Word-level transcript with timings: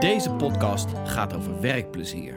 Deze 0.00 0.30
podcast 0.30 0.88
gaat 1.04 1.34
over 1.34 1.60
werkplezier. 1.60 2.34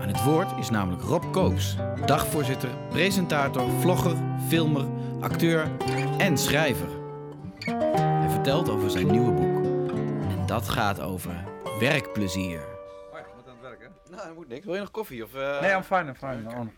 Aan 0.00 0.08
het 0.08 0.24
woord 0.24 0.58
is 0.58 0.70
namelijk 0.70 1.02
Rob 1.02 1.32
Koops, 1.32 1.76
dagvoorzitter, 2.04 2.70
presentator, 2.88 3.70
vlogger, 3.80 4.16
filmer, 4.48 4.84
acteur 5.20 5.70
en 6.18 6.38
schrijver. 6.38 6.88
Hij 7.58 8.28
vertelt 8.30 8.68
over 8.68 8.90
zijn 8.90 9.10
nieuwe 9.10 9.32
boek. 9.32 9.90
En 10.28 10.46
dat 10.46 10.68
gaat 10.68 11.00
over 11.00 11.44
werkplezier. 11.80 12.60
Ja, 13.12 13.24
moet 13.36 13.48
aan 13.48 13.52
het 13.52 13.60
werk, 13.60 13.80
hè? 13.80 14.10
Nou, 14.10 14.26
dat 14.26 14.36
moet 14.36 14.48
niks. 14.48 14.64
Wil 14.64 14.74
je 14.74 14.80
nog 14.80 14.90
koffie? 14.90 15.24
Of, 15.24 15.34
eh? 15.34 15.60
Nee, 15.60 15.72
I'm 15.72 15.82
fine, 15.82 16.04
I'm 16.04 16.14
fine. 16.14 16.70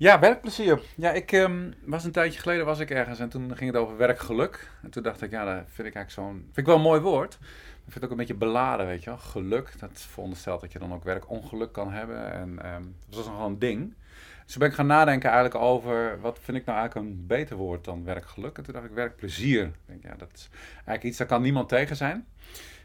Ja, 0.00 0.18
werkplezier. 0.18 0.80
Ja, 0.94 1.10
ik 1.10 1.32
ehm, 1.32 1.70
was 1.84 2.04
een 2.04 2.12
tijdje 2.12 2.40
geleden 2.40 2.64
was 2.64 2.78
ik 2.78 2.90
ergens 2.90 3.18
en 3.18 3.28
toen 3.28 3.56
ging 3.56 3.72
het 3.72 3.80
over 3.80 3.96
werkgeluk. 3.96 4.70
En 4.82 4.90
toen 4.90 5.02
dacht 5.02 5.22
ik, 5.22 5.30
ja, 5.30 5.44
dat 5.44 5.54
vind 5.54 5.88
ik 5.88 5.94
eigenlijk 5.94 6.10
zo'n... 6.10 6.40
Vind 6.44 6.56
ik 6.56 6.66
wel 6.66 6.74
een 6.74 6.80
mooi 6.80 7.00
woord. 7.00 7.34
Ik 7.34 7.82
vind 7.82 7.94
het 7.94 8.04
ook 8.04 8.10
een 8.10 8.16
beetje 8.16 8.34
beladen, 8.34 8.86
weet 8.86 9.04
je 9.04 9.10
wel. 9.10 9.18
Geluk, 9.18 9.78
dat 9.78 9.90
veronderstelt 9.92 10.60
dat 10.60 10.72
je 10.72 10.78
dan 10.78 10.92
ook 10.92 11.04
werkongeluk 11.04 11.72
kan 11.72 11.92
hebben. 11.92 12.32
En 12.32 12.62
ehm, 12.62 12.82
dat 13.08 13.16
was 13.16 13.26
nogal 13.26 13.46
een 13.46 13.58
ding. 13.58 13.94
Dus 14.44 14.52
toen 14.52 14.60
ben 14.60 14.68
ik 14.68 14.74
gaan 14.74 14.86
nadenken 14.86 15.30
eigenlijk 15.30 15.64
over, 15.64 16.20
wat 16.20 16.38
vind 16.42 16.56
ik 16.56 16.64
nou 16.64 16.78
eigenlijk 16.78 17.08
een 17.08 17.26
beter 17.26 17.56
woord 17.56 17.84
dan 17.84 18.04
werkgeluk? 18.04 18.58
En 18.58 18.64
toen 18.64 18.74
dacht 18.74 18.86
ik 18.86 18.92
werkplezier. 18.94 19.64
Ik 19.64 19.72
denk, 19.86 20.02
ja, 20.02 20.14
dat 20.16 20.30
is 20.34 20.48
eigenlijk 20.74 21.02
iets, 21.02 21.18
daar 21.18 21.26
kan 21.26 21.42
niemand 21.42 21.68
tegen 21.68 21.96
zijn. 21.96 22.26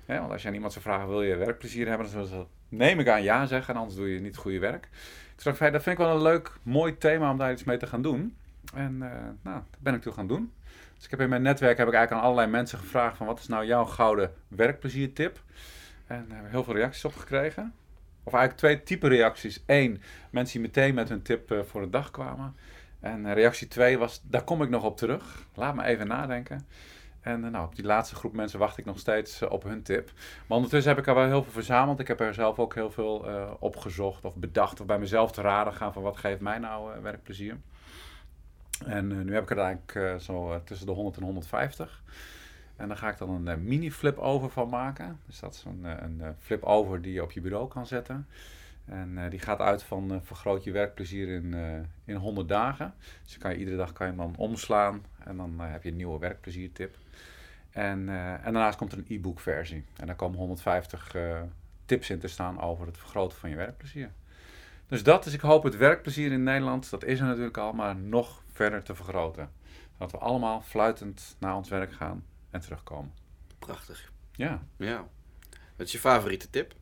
Want 0.05 0.31
als 0.31 0.41
je 0.41 0.47
aan 0.47 0.53
iemand 0.53 0.73
zou 0.73 0.85
vragen, 0.85 1.07
wil 1.07 1.23
je 1.23 1.35
werkplezier 1.35 1.87
hebben? 1.87 2.11
Dan 2.11 2.15
zullen 2.15 2.47
ze, 2.47 2.75
neem 2.75 2.99
ik 2.99 3.07
aan 3.07 3.23
ja 3.23 3.45
zeggen, 3.45 3.73
en 3.73 3.79
anders 3.79 3.97
doe 3.97 4.13
je 4.13 4.19
niet 4.19 4.37
goede 4.37 4.59
werk. 4.59 4.89
Ik, 5.37 5.43
dat 5.43 5.57
vind 5.57 5.85
ik 5.85 5.97
wel 5.97 6.15
een 6.15 6.21
leuk, 6.21 6.51
mooi 6.63 6.97
thema 6.97 7.31
om 7.31 7.37
daar 7.37 7.51
iets 7.51 7.63
mee 7.63 7.77
te 7.77 7.87
gaan 7.87 8.01
doen. 8.01 8.35
En 8.73 8.93
uh, 8.93 9.09
nou, 9.41 9.61
dat 9.71 9.79
ben 9.79 9.93
ik 9.93 10.01
toen 10.01 10.13
gaan 10.13 10.27
doen. 10.27 10.53
Dus 10.95 11.03
ik 11.03 11.09
heb 11.09 11.19
in 11.19 11.29
mijn 11.29 11.41
netwerk 11.41 11.77
heb 11.77 11.87
ik 11.87 11.93
eigenlijk 11.93 12.23
aan 12.23 12.29
allerlei 12.31 12.51
mensen 12.57 12.77
gevraagd 12.79 13.17
van 13.17 13.27
wat 13.27 13.39
is 13.39 13.47
nou 13.47 13.65
jouw 13.65 13.85
gouden 13.85 14.33
werkpleziertip? 14.47 15.41
En 16.07 16.25
daar 16.27 16.33
hebben 16.33 16.51
heel 16.51 16.63
veel 16.63 16.73
reacties 16.73 17.05
op 17.05 17.15
gekregen. 17.15 17.73
Of 18.23 18.33
eigenlijk 18.33 18.57
twee 18.57 18.83
typen 18.83 19.09
reacties. 19.09 19.63
Eén, 19.65 20.01
mensen 20.29 20.59
die 20.59 20.67
meteen 20.67 20.93
met 20.93 21.09
hun 21.09 21.21
tip 21.21 21.51
uh, 21.51 21.59
voor 21.61 21.81
de 21.81 21.89
dag 21.89 22.11
kwamen. 22.11 22.55
En 22.99 23.25
uh, 23.25 23.33
reactie 23.33 23.67
twee 23.67 23.97
was, 23.97 24.21
daar 24.23 24.43
kom 24.43 24.61
ik 24.61 24.69
nog 24.69 24.83
op 24.83 24.97
terug. 24.97 25.47
Laat 25.53 25.75
me 25.75 25.83
even 25.83 26.07
nadenken. 26.07 26.65
En 27.25 27.43
uh, 27.43 27.51
nou, 27.51 27.65
op 27.65 27.75
die 27.75 27.85
laatste 27.85 28.15
groep 28.15 28.33
mensen 28.33 28.59
wacht 28.59 28.77
ik 28.77 28.85
nog 28.85 28.99
steeds 28.99 29.41
op 29.41 29.63
hun 29.63 29.81
tip. 29.81 30.11
Maar 30.47 30.57
ondertussen 30.57 30.91
heb 30.91 31.01
ik 31.01 31.07
er 31.07 31.15
wel 31.15 31.25
heel 31.25 31.43
veel 31.43 31.51
verzameld. 31.51 31.99
Ik 31.99 32.07
heb 32.07 32.19
er 32.19 32.33
zelf 32.33 32.59
ook 32.59 32.73
heel 32.73 32.91
veel 32.91 33.25
opgezocht 33.59 34.25
of 34.25 34.35
bedacht. 34.35 34.79
Of 34.79 34.85
bij 34.85 34.99
mezelf 34.99 35.31
te 35.31 35.41
raden 35.41 35.73
gaan 35.73 35.93
van 35.93 36.03
wat 36.03 36.17
geeft 36.17 36.39
mij 36.39 36.57
nou 36.57 37.01
werkplezier. 37.01 37.57
En 38.85 39.25
nu 39.25 39.33
heb 39.33 39.43
ik 39.43 39.49
er 39.49 39.57
eigenlijk 39.57 40.21
zo 40.21 40.61
tussen 40.63 40.87
de 40.87 40.91
100 40.91 41.17
en 41.17 41.23
150. 41.23 42.03
En 42.75 42.87
dan 42.87 42.97
ga 42.97 43.09
ik 43.09 43.17
dan 43.17 43.47
een 43.47 43.63
mini 43.63 43.91
flip 43.91 44.17
over 44.17 44.49
van 44.49 44.69
maken. 44.69 45.19
Dus 45.25 45.39
dat 45.39 45.53
is 45.53 45.63
een, 45.63 46.03
een 46.03 46.35
flip 46.39 46.63
over 46.63 47.01
die 47.01 47.13
je 47.13 47.23
op 47.23 47.31
je 47.31 47.41
bureau 47.41 47.67
kan 47.67 47.87
zetten. 47.87 48.27
En 48.85 49.17
uh, 49.17 49.29
die 49.29 49.39
gaat 49.39 49.59
uit 49.59 49.83
van 49.83 50.21
vergroot 50.23 50.63
je 50.63 50.71
werkplezier 50.71 51.27
in, 51.27 51.55
in 52.05 52.15
100 52.15 52.47
dagen. 52.47 52.93
Dus 53.23 53.31
dan 53.31 53.39
kan 53.39 53.51
je, 53.51 53.57
iedere 53.57 53.77
dag 53.77 53.93
kan 53.93 54.07
je 54.07 54.13
hem 54.13 54.21
dan 54.21 54.35
omslaan 54.37 55.05
en 55.19 55.37
dan 55.37 55.59
heb 55.59 55.83
je 55.83 55.89
een 55.89 55.95
nieuwe 55.95 56.19
werkpleziertip. 56.19 56.95
En, 57.71 58.09
en 58.43 58.53
daarnaast 58.53 58.77
komt 58.77 58.91
er 58.91 58.97
een 58.97 59.05
e-book 59.07 59.39
versie. 59.39 59.83
En 59.95 60.07
daar 60.07 60.15
komen 60.15 60.37
150 60.37 61.15
tips 61.85 62.09
in 62.09 62.19
te 62.19 62.27
staan 62.27 62.61
over 62.61 62.85
het 62.85 62.97
vergroten 62.97 63.37
van 63.37 63.49
je 63.49 63.55
werkplezier. 63.55 64.11
Dus 64.87 65.03
dat 65.03 65.25
is, 65.25 65.33
ik 65.33 65.41
hoop 65.41 65.63
het 65.63 65.77
werkplezier 65.77 66.31
in 66.31 66.43
Nederland, 66.43 66.89
dat 66.89 67.03
is 67.03 67.19
er 67.19 67.25
natuurlijk 67.25 67.57
al, 67.57 67.73
maar 67.73 67.95
nog 67.95 68.43
verder 68.51 68.83
te 68.83 68.95
vergroten. 68.95 69.51
Dat 69.97 70.11
we 70.11 70.17
allemaal 70.17 70.61
fluitend 70.61 71.35
naar 71.39 71.55
ons 71.55 71.69
werk 71.69 71.93
gaan 71.93 72.23
en 72.49 72.61
terugkomen. 72.61 73.13
Prachtig. 73.59 74.11
Ja. 74.31 74.63
Ja. 74.77 75.07
Wat 75.75 75.85
is 75.85 75.91
je 75.91 75.99
favoriete 75.99 76.49
tip? 76.49 76.73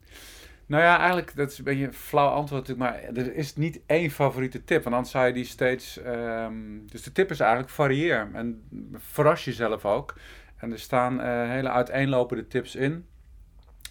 Nou 0.74 0.86
ja, 0.86 0.98
eigenlijk, 0.98 1.36
dat 1.36 1.50
is 1.50 1.58
een 1.58 1.64
beetje 1.64 1.86
een 1.86 1.94
flauw 1.94 2.28
antwoord 2.28 2.68
natuurlijk, 2.68 2.90
maar 2.90 3.02
er 3.24 3.34
is 3.34 3.56
niet 3.56 3.80
één 3.86 4.10
favoriete 4.10 4.64
tip, 4.64 4.82
want 4.82 4.94
dan 4.94 5.06
zou 5.06 5.26
je 5.26 5.32
die 5.32 5.44
steeds... 5.44 6.00
Um, 6.06 6.90
dus 6.90 7.02
de 7.02 7.12
tip 7.12 7.30
is 7.30 7.40
eigenlijk 7.40 7.70
varieer 7.70 8.28
en 8.32 8.68
verras 8.92 9.44
jezelf 9.44 9.84
ook. 9.84 10.14
En 10.56 10.72
er 10.72 10.78
staan 10.78 11.20
uh, 11.20 11.48
hele 11.48 11.70
uiteenlopende 11.70 12.46
tips 12.46 12.74
in. 12.74 13.06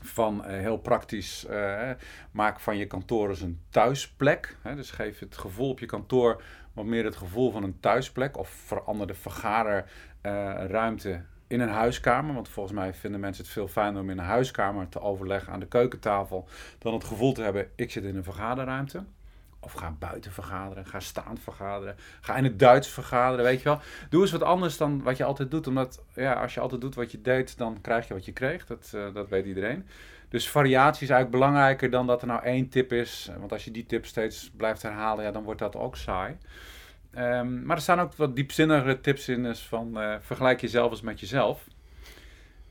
Van 0.01 0.37
uh, 0.37 0.45
heel 0.47 0.77
praktisch, 0.77 1.45
uh, 1.49 1.89
maak 2.31 2.59
van 2.59 2.77
je 2.77 2.87
kantoor 2.87 3.29
eens 3.29 3.41
een 3.41 3.61
thuisplek. 3.69 4.57
Hè, 4.61 4.75
dus 4.75 4.91
geef 4.91 5.19
het 5.19 5.37
gevoel 5.37 5.69
op 5.69 5.79
je 5.79 5.85
kantoor 5.85 6.41
wat 6.73 6.85
meer 6.85 7.05
het 7.05 7.15
gevoel 7.15 7.51
van 7.51 7.63
een 7.63 7.79
thuisplek. 7.79 8.37
Of 8.37 8.49
verander 8.49 9.07
de 9.07 9.13
vergaderruimte 9.13 11.21
in 11.53 11.59
een 11.59 11.69
huiskamer. 11.69 12.33
Want 12.33 12.49
volgens 12.49 12.75
mij 12.75 12.93
vinden 12.93 13.19
mensen 13.19 13.43
het 13.43 13.53
veel 13.53 13.67
fijner 13.67 14.01
om 14.01 14.09
in 14.09 14.17
een 14.17 14.25
huiskamer 14.25 14.89
te 14.89 15.01
overleggen 15.01 15.53
aan 15.53 15.59
de 15.59 15.67
keukentafel. 15.67 16.47
Dan 16.79 16.93
het 16.93 17.03
gevoel 17.03 17.33
te 17.33 17.41
hebben, 17.41 17.69
ik 17.75 17.91
zit 17.91 18.03
in 18.03 18.15
een 18.15 18.23
vergaderruimte. 18.23 19.03
Of 19.59 19.71
ga 19.71 19.95
buiten 19.99 20.31
vergaderen, 20.31 20.85
ga 20.85 20.99
staand 20.99 21.39
vergaderen, 21.39 21.95
ga 22.21 22.35
in 22.35 22.43
het 22.43 22.59
Duits 22.59 22.87
vergaderen, 22.87 23.45
weet 23.45 23.57
je 23.57 23.63
wel. 23.63 23.79
Doe 24.09 24.21
eens 24.21 24.31
wat 24.31 24.43
anders 24.43 24.77
dan 24.77 25.03
wat 25.03 25.17
je 25.17 25.23
altijd 25.23 25.51
doet. 25.51 25.67
Omdat 25.67 26.03
ja, 26.13 26.33
als 26.33 26.53
je 26.53 26.59
altijd 26.59 26.81
doet 26.81 26.95
wat 26.95 27.11
je 27.11 27.21
deed, 27.21 27.57
dan 27.57 27.81
krijg 27.81 28.07
je 28.07 28.13
wat 28.13 28.25
je 28.25 28.31
kreeg. 28.31 28.65
Dat, 28.65 28.91
uh, 28.95 29.13
dat 29.13 29.29
weet 29.29 29.45
iedereen. 29.45 29.87
Dus 30.29 30.49
variatie 30.49 31.03
is 31.03 31.09
eigenlijk 31.09 31.43
belangrijker 31.43 31.89
dan 31.89 32.07
dat 32.07 32.21
er 32.21 32.27
nou 32.27 32.43
één 32.43 32.69
tip 32.69 32.93
is. 32.93 33.31
Want 33.39 33.51
als 33.51 33.65
je 33.65 33.71
die 33.71 33.85
tip 33.85 34.05
steeds 34.05 34.51
blijft 34.57 34.81
herhalen, 34.81 35.25
ja, 35.25 35.31
dan 35.31 35.43
wordt 35.43 35.59
dat 35.59 35.75
ook 35.75 35.95
saai. 35.95 36.37
Um, 37.17 37.65
maar 37.65 37.75
er 37.75 37.81
staan 37.81 37.99
ook 37.99 38.13
wat 38.13 38.35
diepzinnige 38.35 39.01
tips 39.01 39.29
in, 39.29 39.43
dus 39.43 39.59
van 39.59 40.01
uh, 40.01 40.15
vergelijk 40.21 40.61
jezelf 40.61 40.91
eens 40.91 41.01
met 41.01 41.19
jezelf. 41.19 41.67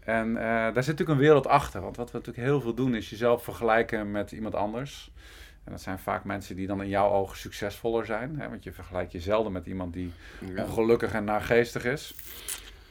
En 0.01 0.29
uh, 0.29 0.35
daar 0.43 0.73
zit 0.73 0.87
natuurlijk 0.87 1.09
een 1.09 1.27
wereld 1.27 1.47
achter, 1.47 1.81
want 1.81 1.97
wat 1.97 2.11
we 2.11 2.19
natuurlijk 2.19 2.47
heel 2.47 2.61
veel 2.61 2.75
doen 2.75 2.95
is 2.95 3.11
jezelf 3.11 3.45
vergelijken 3.45 4.11
met 4.11 4.33
iemand 4.33 4.55
anders. 4.55 5.13
En 5.65 5.73
dat 5.73 5.81
zijn 5.81 5.99
vaak 5.99 6.25
mensen 6.25 6.57
die 6.57 6.67
dan 6.67 6.83
in 6.83 6.89
jouw 6.89 7.11
ogen 7.11 7.37
succesvoller 7.37 8.07
zijn, 8.07 8.39
hè, 8.39 8.49
want 8.49 8.65
je 8.65 8.73
vergelijkt 8.73 9.13
je 9.13 9.21
zelden 9.21 9.53
met 9.53 9.67
iemand 9.67 9.93
die 9.93 10.13
ja. 10.55 10.65
ongelukkig 10.65 11.13
en 11.13 11.25
naargeestig 11.25 11.85
is. 11.85 12.15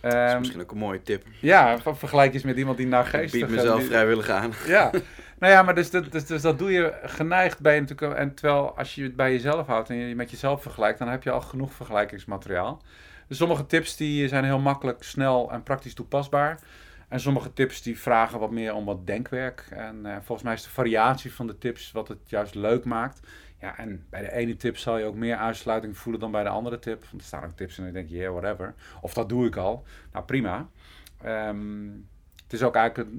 Um, 0.02 0.12
dat 0.12 0.30
is 0.30 0.38
misschien 0.38 0.62
ook 0.62 0.72
een 0.72 0.78
mooie 0.78 1.02
tip. 1.02 1.26
Ja, 1.40 1.80
vergelijk 1.80 2.28
je 2.28 2.34
eens 2.34 2.44
met 2.44 2.58
iemand 2.58 2.78
die 2.78 2.88
naargeestig 2.88 3.34
is. 3.34 3.42
Ik 3.42 3.48
bied 3.48 3.56
mezelf 3.56 3.80
die, 3.80 3.88
vrijwillig 3.88 4.30
aan. 4.30 4.52
Ja, 4.68 4.92
nou 5.41 5.53
ja, 5.53 5.62
maar 5.62 5.75
dus 5.75 5.91
dat, 5.91 6.12
dus, 6.12 6.25
dus 6.25 6.41
dat 6.41 6.59
doe 6.59 6.72
je 6.72 7.00
geneigd 7.03 7.59
bij 7.59 7.79
natuurlijk. 7.79 8.19
En 8.19 8.34
terwijl 8.34 8.78
als 8.78 8.96
je 8.96 9.03
het 9.03 9.16
bij 9.16 9.31
jezelf 9.31 9.68
houdt 9.68 9.90
en 9.90 9.96
je 9.96 10.16
met 10.16 10.31
jezelf 10.31 10.62
vergelijkt, 10.62 11.00
dan 11.00 11.07
heb 11.07 11.24
je 11.24 11.31
al 11.31 11.41
genoeg 11.41 11.74
vergelijkingsmateriaal. 11.74 12.81
Dus 13.28 13.38
sommige 13.38 13.66
tips 13.66 13.96
die 13.96 14.28
zijn 14.28 14.44
heel 14.44 14.59
makkelijk, 14.59 15.03
snel 15.03 15.52
en 15.52 15.63
praktisch 15.63 15.94
toepasbaar. 15.94 16.59
En 17.07 17.19
sommige 17.19 17.53
tips 17.53 17.81
die 17.81 18.00
vragen 18.00 18.40
wat 18.40 18.52
meer 18.52 18.74
om 18.74 18.85
wat 18.85 19.07
denkwerk. 19.07 19.68
En 19.69 20.06
uh, 20.06 20.16
volgens 20.16 20.44
mij 20.44 20.53
is 20.53 20.63
de 20.63 20.69
variatie 20.69 21.34
van 21.34 21.47
de 21.47 21.58
tips 21.58 21.91
wat 21.91 22.08
het 22.08 22.29
juist 22.29 22.56
leuk 22.56 22.85
maakt. 22.85 23.19
Ja, 23.59 23.78
en 23.78 24.06
bij 24.09 24.22
de 24.22 24.31
ene 24.31 24.56
tip 24.56 24.78
zal 24.78 24.97
je 24.97 25.06
ook 25.06 25.16
meer 25.16 25.35
uitsluiting 25.35 25.97
voelen 25.97 26.22
dan 26.22 26.31
bij 26.31 26.44
de 26.44 26.50
andere 26.50 26.79
tip. 26.79 27.02
Want 27.09 27.22
er 27.22 27.28
staan 27.28 27.44
ook 27.44 27.56
tips 27.56 27.78
en 27.78 27.84
dan 27.84 27.94
denk 27.94 28.09
yeah, 28.09 28.31
whatever. 28.31 28.73
Of 29.02 29.13
dat 29.13 29.29
doe 29.29 29.46
ik 29.46 29.56
al. 29.56 29.85
Nou, 30.12 30.25
prima. 30.25 30.68
Um, 31.25 32.08
het 32.52 32.60
is 32.60 32.66
ook 32.66 32.76
eigenlijk 32.76 33.10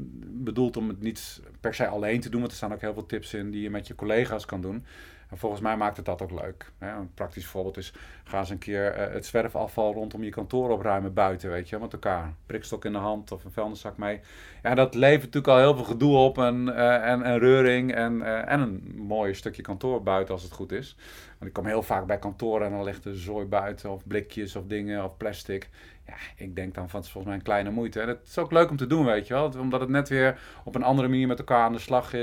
bedoeld 0.44 0.76
om 0.76 0.88
het 0.88 1.00
niet 1.00 1.40
per 1.60 1.74
se 1.74 1.86
alleen 1.86 2.20
te 2.20 2.28
doen, 2.28 2.40
want 2.40 2.52
er 2.52 2.56
staan 2.56 2.72
ook 2.72 2.80
heel 2.80 2.92
veel 2.92 3.06
tips 3.06 3.34
in 3.34 3.50
die 3.50 3.62
je 3.62 3.70
met 3.70 3.86
je 3.86 3.94
collega's 3.94 4.44
kan 4.44 4.60
doen. 4.60 4.84
En 5.32 5.38
volgens 5.38 5.60
mij 5.60 5.76
maakt 5.76 5.96
het 5.96 6.06
dat 6.06 6.22
ook 6.22 6.30
leuk. 6.30 6.72
Hè? 6.78 6.94
Een 6.96 7.14
praktisch 7.14 7.46
voorbeeld 7.46 7.76
is, 7.76 7.92
ga 8.24 8.38
eens 8.38 8.50
een 8.50 8.58
keer 8.58 8.98
uh, 8.98 9.12
het 9.12 9.26
zwerfafval 9.26 9.92
rondom 9.92 10.22
je 10.22 10.30
kantoor 10.30 10.70
opruimen 10.70 11.14
buiten, 11.14 11.50
weet 11.50 11.68
je, 11.68 11.78
met 11.78 11.92
elkaar. 11.92 12.32
Prikstok 12.46 12.84
in 12.84 12.92
de 12.92 12.98
hand 12.98 13.32
of 13.32 13.44
een 13.44 13.50
vuilniszak 13.50 13.96
mee. 13.96 14.20
Ja, 14.62 14.74
dat 14.74 14.94
levert 14.94 15.22
natuurlijk 15.22 15.52
al 15.52 15.58
heel 15.58 15.74
veel 15.74 15.84
gedoe 15.84 16.16
op 16.16 16.38
en, 16.38 16.66
uh, 16.66 17.08
en, 17.10 17.22
en 17.22 17.38
reuring 17.38 17.94
en, 17.94 18.20
uh, 18.20 18.50
en 18.50 18.60
een 18.60 18.92
mooi 18.96 19.34
stukje 19.34 19.62
kantoor 19.62 20.02
buiten 20.02 20.34
als 20.34 20.42
het 20.42 20.52
goed 20.52 20.72
is. 20.72 20.96
Want 21.26 21.44
ik 21.44 21.52
kom 21.52 21.66
heel 21.66 21.82
vaak 21.82 22.06
bij 22.06 22.18
kantoren 22.18 22.66
en 22.66 22.72
dan 22.72 22.84
ligt 22.84 23.04
er 23.04 23.16
zooi 23.16 23.46
buiten 23.46 23.90
of 23.90 24.06
blikjes 24.06 24.56
of 24.56 24.66
dingen 24.66 25.04
of 25.04 25.16
plastic. 25.16 25.68
Ja, 26.06 26.14
ik 26.36 26.56
denk 26.56 26.74
dan 26.74 26.88
van 26.88 26.98
het 26.98 27.06
is 27.06 27.12
volgens 27.12 27.32
mij 27.32 27.34
een 27.34 27.48
kleine 27.48 27.70
moeite. 27.70 28.00
En 28.00 28.08
het 28.08 28.20
is 28.26 28.38
ook 28.38 28.52
leuk 28.52 28.70
om 28.70 28.76
te 28.76 28.86
doen, 28.86 29.04
weet 29.04 29.26
je 29.26 29.34
wel. 29.34 29.52
Omdat 29.58 29.80
het 29.80 29.88
net 29.88 30.08
weer 30.08 30.40
op 30.64 30.74
een 30.74 30.82
andere 30.82 31.08
manier 31.08 31.26
met 31.26 31.38
elkaar 31.38 31.64
aan 31.64 31.72
de 31.72 31.78
slag 31.78 32.14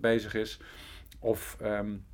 bezig 0.00 0.34
is. 0.34 0.60
Of 1.18 1.56
um, 1.62 2.04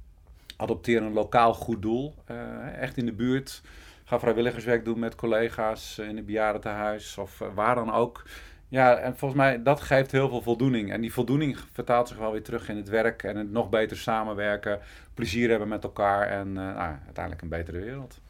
adopteer 0.61 1.03
een 1.03 1.13
lokaal 1.13 1.55
goed 1.55 1.83
doel. 1.83 2.15
Uh, 2.31 2.83
echt 2.83 2.97
in 2.97 3.07
de 3.07 3.13
buurt. 3.13 3.63
Ga 4.05 4.19
vrijwilligerswerk 4.19 4.85
doen 4.85 4.99
met 4.99 5.15
collega's 5.15 5.99
in 5.99 6.17
een 6.17 6.25
bejaardentehuis 6.25 7.19
of 7.19 7.41
uh, 7.41 7.49
waar 7.55 7.75
dan 7.75 7.93
ook. 7.93 8.23
Ja, 8.69 8.97
en 8.97 9.19
volgens 9.19 9.41
mij 9.41 9.63
dat 9.63 9.81
geeft 9.81 10.13
heel 10.13 10.29
veel 10.29 10.43
voldoening. 10.43 10.93
En 10.93 11.01
die 11.01 11.13
voldoening 11.13 11.57
vertaalt 11.73 12.09
zich 12.09 12.17
wel 12.17 12.33
weer 12.33 12.43
terug 12.43 12.69
in 12.69 12.77
het 12.77 12.89
werk 12.89 13.23
en 13.23 13.37
het 13.37 13.51
nog 13.51 13.69
beter 13.69 13.97
samenwerken, 13.97 14.81
plezier 15.15 15.51
hebben 15.51 15.69
met 15.69 15.85
elkaar 15.85 16.29
en 16.29 16.53
nou, 16.53 16.97
uiteindelijk 17.05 17.43
een 17.43 17.49
betere 17.49 17.81
wereld. 17.81 18.21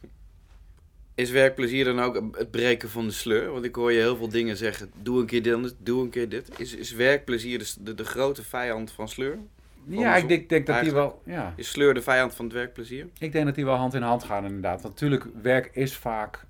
Is 1.15 1.31
werkplezier 1.31 1.85
dan 1.85 2.01
ook 2.01 2.37
het 2.37 2.51
breken 2.51 2.91
van 2.91 3.07
de 3.07 3.13
sleur? 3.13 3.53
Want 3.53 3.65
ik 3.65 3.75
hoor 3.75 3.93
je 3.93 3.99
heel 3.99 4.17
veel 4.17 4.29
dingen 4.29 4.57
zeggen. 4.57 4.91
Doe 5.03 5.21
een 5.21 5.27
keer 5.27 5.43
dit, 5.43 5.75
doe 5.79 6.03
een 6.03 6.11
keer 6.11 6.29
dit. 6.29 6.61
Is, 6.61 6.75
is 6.75 6.93
werkplezier 6.93 7.75
de, 7.81 7.95
de 7.95 8.05
grote 8.05 8.43
vijand 8.43 8.93
van 8.93 9.09
sleur? 9.09 9.39
Ja, 9.87 10.17
ik 10.17 10.29
denk, 10.29 10.49
denk 10.49 10.67
dat 10.67 10.81
die 10.81 10.93
wel. 10.93 11.23
Ja. 11.25 11.53
Is 11.57 11.71
sleur 11.71 11.95
de 11.95 12.03
vijand 12.03 12.35
van 12.35 12.45
het 12.45 12.55
werkplezier? 12.55 13.09
Ik 13.19 13.33
denk 13.33 13.45
dat 13.45 13.55
die 13.55 13.65
wel 13.65 13.75
hand 13.75 13.95
in 13.95 14.03
hand 14.03 14.25
gaan, 14.25 14.45
inderdaad. 14.45 14.83
Want 14.83 14.95
natuurlijk, 14.95 15.27
werk 15.43 15.71
is 15.73 15.97
vaak 15.97 16.47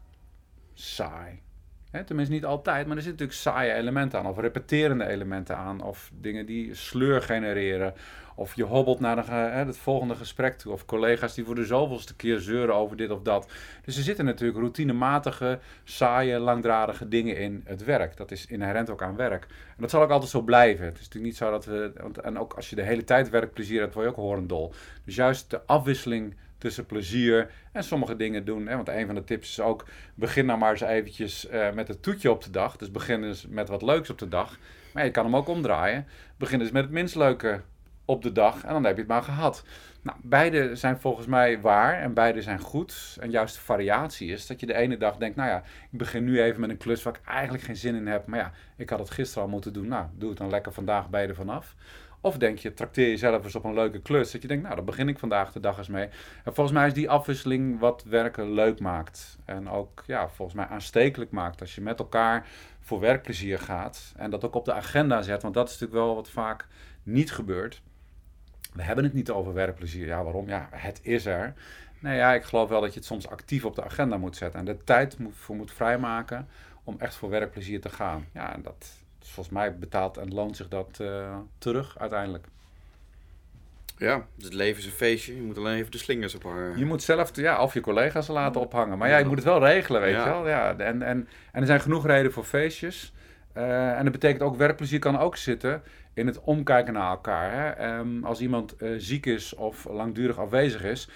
saai. 0.75 1.41
Hè, 1.90 2.04
tenminste, 2.04 2.34
niet 2.34 2.44
altijd, 2.44 2.87
maar 2.87 2.96
er 2.96 3.02
zitten 3.02 3.26
natuurlijk 3.26 3.56
saaie 3.56 3.72
elementen 3.72 4.19
aan. 4.19 4.26
Of 4.26 4.38
repeterende 4.38 5.06
elementen 5.06 5.56
aan. 5.56 5.82
Of 5.82 6.10
dingen 6.14 6.46
die 6.46 6.75
sleur 6.75 7.22
genereren. 7.22 7.94
Of 8.34 8.54
je 8.54 8.64
hobbelt 8.64 9.00
naar 9.00 9.16
de, 9.16 9.32
hè, 9.32 9.64
het 9.64 9.78
volgende 9.78 10.14
gesprek 10.14 10.58
toe. 10.58 10.72
Of 10.72 10.84
collega's 10.84 11.34
die 11.34 11.44
voor 11.44 11.54
de 11.54 11.64
zoveelste 11.64 12.16
keer 12.16 12.38
zeuren 12.38 12.75
over 12.75 12.96
dit 12.96 13.10
of 13.10 13.22
dat. 13.22 13.52
Dus 13.84 13.96
er 13.96 14.02
zitten 14.02 14.25
natuurlijk 14.25 14.58
routinematige, 14.58 15.58
saaie, 15.84 16.38
langdradige 16.38 17.08
dingen 17.08 17.37
in 17.37 17.62
het 17.64 17.84
werk. 17.84 18.16
Dat 18.16 18.31
is 18.31 18.46
inherent 18.46 18.90
ook 18.90 19.02
aan 19.02 19.16
werk. 19.16 19.43
En 19.44 19.76
dat 19.81 19.90
zal 19.90 20.02
ook 20.02 20.10
altijd 20.10 20.31
zo 20.31 20.40
blijven. 20.40 20.84
Het 20.84 20.94
is 20.98 21.04
natuurlijk 21.04 21.25
niet 21.25 21.36
zo 21.36 21.50
dat 21.50 21.64
we... 21.64 21.93
Want, 21.96 22.19
en 22.19 22.38
ook 22.38 22.52
als 22.52 22.70
je 22.70 22.76
de 22.76 22.82
hele 22.82 23.04
tijd 23.04 23.31
werkplezier 23.31 23.81
hebt, 23.81 23.94
word 23.94 24.06
je 24.06 24.12
ook 24.12 24.19
horendol. 24.19 24.72
Dus 25.04 25.14
juist 25.14 25.50
de 25.50 25.66
afwisseling 25.66 26.34
tussen 26.60 26.86
plezier 26.86 27.50
en 27.72 27.84
sommige 27.84 28.16
dingen 28.16 28.44
doen. 28.44 28.66
Hè? 28.66 28.76
Want 28.76 28.88
een 28.88 29.06
van 29.06 29.14
de 29.14 29.24
tips 29.24 29.48
is 29.48 29.60
ook, 29.60 29.84
begin 30.14 30.46
nou 30.46 30.58
maar 30.58 30.70
eens 30.70 30.80
eventjes 30.80 31.48
eh, 31.48 31.72
met 31.72 31.88
het 31.88 32.02
toetje 32.02 32.30
op 32.30 32.44
de 32.44 32.50
dag. 32.50 32.76
Dus 32.76 32.90
begin 32.90 33.24
eens 33.24 33.46
met 33.46 33.68
wat 33.68 33.82
leuks 33.82 34.10
op 34.10 34.18
de 34.18 34.28
dag. 34.28 34.58
Maar 34.94 35.04
je 35.04 35.10
kan 35.10 35.24
hem 35.24 35.36
ook 35.36 35.48
omdraaien. 35.48 36.06
Begin 36.36 36.60
eens 36.60 36.70
met 36.70 36.82
het 36.82 36.92
minst 36.92 37.14
leuke 37.14 37.60
op 38.04 38.22
de 38.22 38.32
dag 38.32 38.64
en 38.64 38.72
dan 38.72 38.84
heb 38.84 38.94
je 38.94 39.00
het 39.00 39.10
maar 39.10 39.22
gehad. 39.22 39.64
Nou, 40.02 40.18
beide 40.22 40.76
zijn 40.76 41.00
volgens 41.00 41.26
mij 41.26 41.60
waar 41.60 42.00
en 42.00 42.14
beide 42.14 42.42
zijn 42.42 42.60
goed. 42.60 43.16
En 43.20 43.30
juist 43.30 43.54
de 43.54 43.60
variatie 43.60 44.30
is 44.32 44.46
dat 44.46 44.60
je 44.60 44.66
de 44.66 44.74
ene 44.74 44.96
dag 44.96 45.16
denkt, 45.16 45.36
nou 45.36 45.48
ja, 45.48 45.62
ik 45.90 45.98
begin 45.98 46.24
nu 46.24 46.42
even 46.42 46.60
met 46.60 46.70
een 46.70 46.76
klus 46.76 47.02
waar 47.02 47.14
ik 47.14 47.26
eigenlijk 47.26 47.64
geen 47.64 47.76
zin 47.76 47.94
in 47.94 48.06
heb. 48.06 48.26
Maar 48.26 48.38
ja, 48.38 48.52
ik 48.76 48.90
had 48.90 48.98
het 48.98 49.10
gisteren 49.10 49.42
al 49.42 49.50
moeten 49.50 49.72
doen. 49.72 49.88
Nou, 49.88 50.06
doe 50.14 50.28
het 50.28 50.38
dan 50.38 50.50
lekker 50.50 50.72
vandaag 50.72 51.06
er 51.10 51.34
vanaf. 51.34 51.74
Of 52.20 52.37
denk 52.37 52.58
je, 52.58 52.75
trakteer 52.75 53.08
jezelf 53.08 53.44
eens 53.44 53.55
op 53.55 53.64
een 53.64 53.75
leuke 53.75 54.00
klus. 54.00 54.32
Dat 54.32 54.43
je 54.43 54.49
denkt, 54.49 54.62
nou, 54.62 54.75
daar 54.75 54.84
begin 54.84 55.08
ik 55.08 55.19
vandaag 55.19 55.52
de 55.52 55.61
dag 55.61 55.78
eens 55.78 55.88
mee. 55.88 56.08
En 56.44 56.55
volgens 56.55 56.72
mij 56.72 56.87
is 56.87 56.93
die 56.93 57.11
afwisseling 57.11 57.78
wat 57.78 58.05
werken 58.05 58.52
leuk 58.52 58.81
maakt. 58.81 59.38
En 59.44 59.69
ook, 59.69 60.02
ja, 60.06 60.28
volgens 60.28 60.56
mij 60.56 60.67
aanstekelijk 60.67 61.31
maakt. 61.31 61.61
Als 61.61 61.75
je 61.75 61.81
met 61.81 61.99
elkaar 61.99 62.46
voor 62.81 63.00
werkplezier 63.00 63.58
gaat. 63.58 64.12
En 64.17 64.31
dat 64.31 64.44
ook 64.44 64.55
op 64.55 64.64
de 64.64 64.72
agenda 64.72 65.22
zet. 65.22 65.43
Want 65.43 65.55
dat 65.55 65.69
is 65.69 65.72
natuurlijk 65.72 66.06
wel 66.06 66.14
wat 66.14 66.31
vaak 66.31 66.67
niet 67.02 67.32
gebeurt. 67.32 67.82
We 68.72 68.82
hebben 68.82 69.05
het 69.05 69.12
niet 69.12 69.31
over 69.31 69.52
werkplezier. 69.52 70.06
Ja, 70.06 70.22
waarom? 70.22 70.49
Ja, 70.49 70.69
het 70.70 71.00
is 71.02 71.26
er. 71.26 71.55
Nee, 71.99 72.17
ja, 72.17 72.34
ik 72.34 72.44
geloof 72.44 72.69
wel 72.69 72.81
dat 72.81 72.93
je 72.93 72.99
het 72.99 73.08
soms 73.08 73.28
actief 73.28 73.64
op 73.64 73.75
de 73.75 73.84
agenda 73.84 74.17
moet 74.17 74.37
zetten. 74.37 74.61
En 74.61 74.67
de 74.67 74.84
tijd 74.84 75.17
voor 75.31 75.56
moet 75.56 75.72
vrijmaken 75.72 76.49
om 76.84 76.94
echt 76.99 77.14
voor 77.14 77.31
werkplezier 77.31 77.81
te 77.81 77.88
gaan. 77.88 78.26
Ja, 78.32 78.55
en 78.55 78.62
dat, 78.62 78.93
volgens 79.28 79.55
mij 79.55 79.78
betaalt 79.78 80.17
en 80.17 80.34
loont 80.34 80.56
zich 80.56 80.69
dat 80.69 80.99
eh, 81.00 81.37
terug 81.58 81.99
uiteindelijk. 81.99 82.46
Ja, 83.96 84.26
dus 84.34 84.44
het 84.44 84.55
leven 84.55 84.78
is 84.81 84.87
een 84.87 84.93
feestje. 84.93 85.34
Je 85.37 85.43
moet 85.43 85.58
alleen 85.58 85.76
even 85.78 85.90
de 85.90 85.99
slingers 85.99 86.34
ophangen. 86.34 86.78
Je 86.78 86.84
moet 86.84 87.02
zelf, 87.02 87.37
ja, 87.37 87.62
of 87.62 87.75
je 87.75 87.81
collega's 87.81 88.28
laten 88.28 88.61
ophangen. 88.61 88.99
Maar 88.99 89.08
ja, 89.08 89.19
je 89.19 89.25
moet 89.25 89.37
het 89.37 89.44
wel 89.44 89.64
regelen, 89.64 90.00
weet 90.00 90.14
Ja. 90.14 90.25
je 90.25 90.31
wel. 90.31 90.49
Ja, 90.49 90.76
en, 90.78 91.02
en, 91.02 91.28
en 91.52 91.61
er 91.61 91.67
zijn 91.67 91.81
genoeg 91.81 92.06
redenen 92.06 92.32
voor 92.32 92.44
feestjes. 92.44 93.12
Eh, 93.52 93.96
en 93.99 94.02
dat 94.02 94.12
betekent 94.12 94.43
ook, 94.43 94.56
werkplezier 94.56 94.99
kan 94.99 95.19
ook 95.19 95.37
zitten 95.37 95.82
in 96.14 96.26
het 96.26 96.40
omkijken 96.40 96.93
naar 96.93 97.11
elkaar. 97.11 97.52
Hè. 97.52 97.69
Ehm, 97.70 98.25
als 98.25 98.40
iemand 98.40 98.76
eh, 98.76 98.90
ziek 98.96 99.26
is 99.26 99.55
of 99.55 99.84
langdurig 99.84 100.38
afwezig 100.38 100.82
is, 100.82 101.08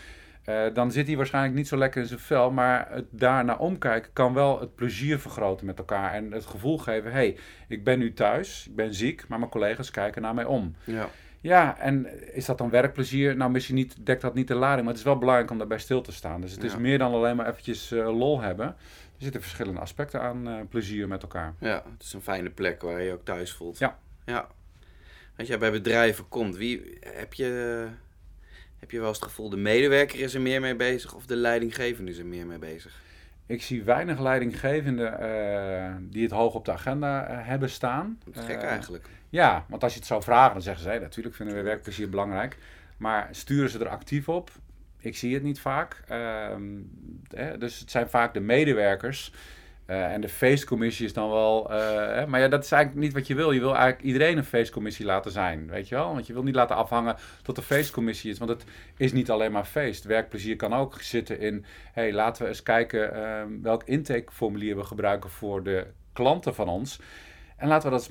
eh, 0.45 0.65
dan 0.75 0.93
zit 0.93 1.07
hij 1.07 1.17
waarschijnlijk 1.17 1.55
niet 1.55 1.69
zo 1.69 1.77
lekker 1.77 2.01
in 2.01 2.09
zijn 2.09 2.21
vel. 2.21 2.51
Maar 2.51 2.89
het 2.91 3.07
daarna 3.11 3.57
omkijken 3.57 4.13
kan 4.13 4.35
wel 4.35 4.61
het 4.61 4.75
plezier 4.75 5.19
vergroten 5.19 5.67
met 5.67 5.79
elkaar. 5.79 6.13
En 6.13 6.33
het 6.33 6.47
gevoel 6.47 6.79
geven, 6.79 7.11
hé, 7.11 7.17
hey, 7.17 7.37
ik 7.69 7.85
ben 7.85 7.99
nu 7.99 8.13
thuis, 8.13 8.67
ik 8.69 8.75
ben 8.77 8.95
ziek, 8.95 9.29
maar 9.29 9.39
mijn 9.39 9.51
collega's 9.51 9.91
kijken 9.91 10.23
naar 10.23 10.35
mij 10.35 10.45
om. 10.45 10.75
Ja. 10.85 11.09
Ja, 11.45 11.79
en 11.79 12.07
is 12.35 12.45
dat 12.45 12.59
dan 12.59 12.71
werkplezier? 12.71 13.37
Nou, 13.37 13.51
misschien 13.51 13.75
niet, 13.75 14.07
dekt 14.07 14.21
dat 14.21 14.35
niet 14.35 14.49
de 14.49 14.55
lading, 14.55 14.81
maar 14.81 14.91
het 14.91 14.99
is 14.99 15.05
wel 15.05 15.19
belangrijk 15.19 15.51
om 15.51 15.59
daarbij 15.59 15.79
stil 15.79 16.01
te 16.01 16.13
staan. 16.13 16.41
Dus 16.41 16.53
het 16.53 16.65
is 16.65 16.77
meer 16.77 16.99
dan 16.99 17.13
alleen 17.13 17.37
maar 17.37 17.49
eventjes 17.49 17.93
eh, 17.93 18.19
lol 18.19 18.41
hebben. 18.41 18.67
Er 18.67 19.23
zitten 19.23 19.41
verschillende 19.41 19.81
aspecten 19.81 20.21
aan 20.21 20.49
eh, 20.49 20.55
plezier 20.69 21.09
met 21.09 21.23
elkaar. 21.23 21.55
ja, 21.59 21.83
het 21.93 22.03
is 22.03 22.13
een 22.13 22.23
fijne 22.23 22.51
plek 22.51 22.83
waar 22.83 23.01
je 23.01 23.07
je 23.07 23.13
ook 23.13 23.25
thuis 23.25 23.53
voelt. 23.53 23.79
Ja. 23.79 23.99
ja. 24.25 24.49
Als 25.37 25.49
jij 25.49 25.59
bij 25.59 25.71
bedrijven 25.71 26.29
komt, 26.29 26.57
wie, 26.57 26.99
heb, 27.01 27.35
je, 27.35 27.87
heb 28.85 28.93
je 28.93 28.99
wel 28.99 29.09
eens 29.09 29.19
het 29.19 29.29
gevoel 29.29 29.51
de 29.51 29.57
medewerker 29.57 30.21
is 30.21 30.35
er 30.35 30.41
meer 30.41 30.61
mee 30.61 30.75
bezig 30.75 31.15
of 31.15 31.27
de 31.27 31.37
leidinggevende 31.37 32.11
is 32.11 32.19
er 32.19 32.27
meer 32.27 32.47
mee 32.47 32.59
bezig? 32.59 33.03
Ik 33.47 33.63
zie 33.63 33.83
weinig 33.83 34.21
leidinggevenden 34.21 35.19
eh, 35.19 35.95
die 36.01 36.23
het 36.23 36.33
hoog 36.33 36.55
op 36.55 36.65
de 36.65 36.73
agenda 36.73 37.27
eh, 37.27 37.47
hebben 37.47 37.71
staan. 37.71 38.19
Dat 38.25 38.37
is 38.37 38.45
gek 38.45 38.63
Eh, 38.63 38.69
eigenlijk. 38.69 39.07
Ja, 39.29 39.65
want 39.69 39.83
als 39.83 39.93
je 39.93 39.99
het 39.99 40.09
zou 40.09 40.23
vragen, 40.23 40.53
dan 40.53 40.63
zeggen 40.63 40.83
ze, 40.83 40.89
hey, 40.89 40.99
natuurlijk 40.99 41.35
vinden 41.35 41.55
we 41.55 41.63
werkplezier 41.63 42.09
belangrijk. 42.09 42.59
Maar 42.97 43.29
sturen 43.31 43.71
ze 43.71 43.79
er 43.79 43.89
actief 43.89 44.29
op? 44.29 44.51
Ik 44.99 45.17
zie 45.17 45.35
het 45.35 45.43
niet 45.43 45.61
vaak. 45.61 46.03
Ehm, 46.09 46.63
dus 47.59 47.79
het 47.79 47.91
zijn 47.91 48.09
vaak 48.09 48.35
de 48.35 48.41
medewerkers. 48.41 49.33
Eh, 49.87 50.13
en 50.13 50.21
de 50.21 50.29
feestcommissie 50.29 51.07
is 51.07 51.13
dan 51.13 51.31
wel... 51.31 51.71
eh, 51.71 52.27
maar 52.27 52.41
ja, 52.41 52.49
dat 52.49 52.65
is 52.65 52.73
eigenlijk 52.73 53.05
niet 53.05 53.15
wat 53.15 53.27
je 53.27 53.35
wil. 53.35 53.51
Je 53.51 53.61
wil 53.61 53.75
eigenlijk 53.75 54.05
iedereen 54.05 54.37
een 54.37 54.45
feestcommissie 54.45 55.07
laten 55.07 55.31
zijn, 55.31 55.67
weet 55.67 55.89
je 55.89 55.95
wel? 55.95 56.13
Want 56.13 56.27
je 56.27 56.33
wil 56.33 56.43
niet 56.43 56.55
laten 56.55 56.77
afhangen 56.77 57.17
tot 57.43 57.57
de 57.57 57.63
feestcommissie 57.63 58.31
is. 58.31 58.39
Want 58.39 58.51
het 58.51 58.65
is 58.97 59.13
niet 59.13 59.31
alleen 59.31 59.53
maar 59.53 59.65
feest. 59.65 60.05
Werkplezier 60.05 60.57
kan 60.57 60.75
ook 60.75 61.01
zitten 61.01 61.41
in... 61.41 61.65
hey, 61.93 62.13
laten 62.13 62.43
we 62.43 62.49
eens 62.49 62.63
kijken 62.63 63.15
ehm, 63.15 63.49
welk 63.63 63.83
intakeformulier 63.85 64.77
we 64.77 64.85
gebruiken 64.85 65.31
voor 65.31 65.63
de 65.63 65.87
klanten 66.13 66.55
van 66.55 66.69
ons. 66.69 67.01
En 67.65 67.71
laten 67.71 67.91
we 67.91 67.97
dat 67.97 68.11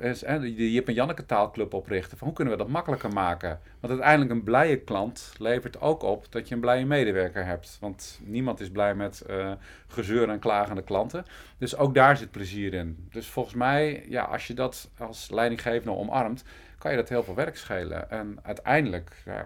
eens, 0.00 0.20
de 0.20 0.72
Jip 0.72 0.88
en 0.88 0.94
Janneke 0.94 1.26
taalclub 1.26 1.74
oprichten. 1.74 2.18
Van 2.18 2.26
hoe 2.26 2.36
kunnen 2.36 2.52
we 2.54 2.62
dat 2.62 2.68
makkelijker 2.68 3.12
maken? 3.12 3.60
Want 3.80 3.92
uiteindelijk 3.92 4.30
een 4.30 4.42
blije 4.42 4.76
klant 4.78 5.32
levert 5.38 5.80
ook 5.80 6.02
op 6.02 6.32
dat 6.32 6.48
je 6.48 6.54
een 6.54 6.60
blije 6.60 6.86
medewerker 6.86 7.44
hebt. 7.44 7.76
Want 7.80 8.20
niemand 8.22 8.60
is 8.60 8.70
blij 8.70 8.94
met 8.94 9.20
eh, 9.20 9.52
gezeur 9.86 10.28
en 10.28 10.38
klagende 10.38 10.82
klanten. 10.82 11.24
Dus 11.58 11.76
ook 11.76 11.94
daar 11.94 12.16
zit 12.16 12.30
plezier 12.30 12.74
in. 12.74 13.08
Dus 13.10 13.26
volgens 13.26 13.54
mij, 13.54 14.06
ja, 14.08 14.22
als 14.22 14.46
je 14.46 14.54
dat 14.54 14.90
als 14.98 15.30
leidinggevende 15.30 15.98
omarmt, 15.98 16.44
kan 16.78 16.90
je 16.90 16.96
dat 16.96 17.08
heel 17.08 17.22
veel 17.22 17.34
werk 17.34 17.56
schelen. 17.56 18.10
En 18.10 18.38
uiteindelijk, 18.42 19.22
eh, 19.24 19.40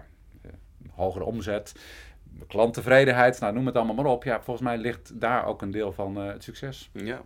hogere 0.91 1.23
omzet, 1.25 1.73
klanttevredenheid, 2.47 3.39
nou 3.39 3.53
noem 3.53 3.65
het 3.65 3.75
allemaal 3.75 3.95
maar 3.95 4.05
op. 4.05 4.23
Ja, 4.23 4.41
volgens 4.41 4.65
mij 4.67 4.77
ligt 4.77 5.19
daar 5.19 5.45
ook 5.45 5.61
een 5.61 5.71
deel 5.71 5.91
van 5.91 6.17
eh, 6.17 6.27
het 6.27 6.43
succes. 6.43 6.89
Ja. 6.93 7.21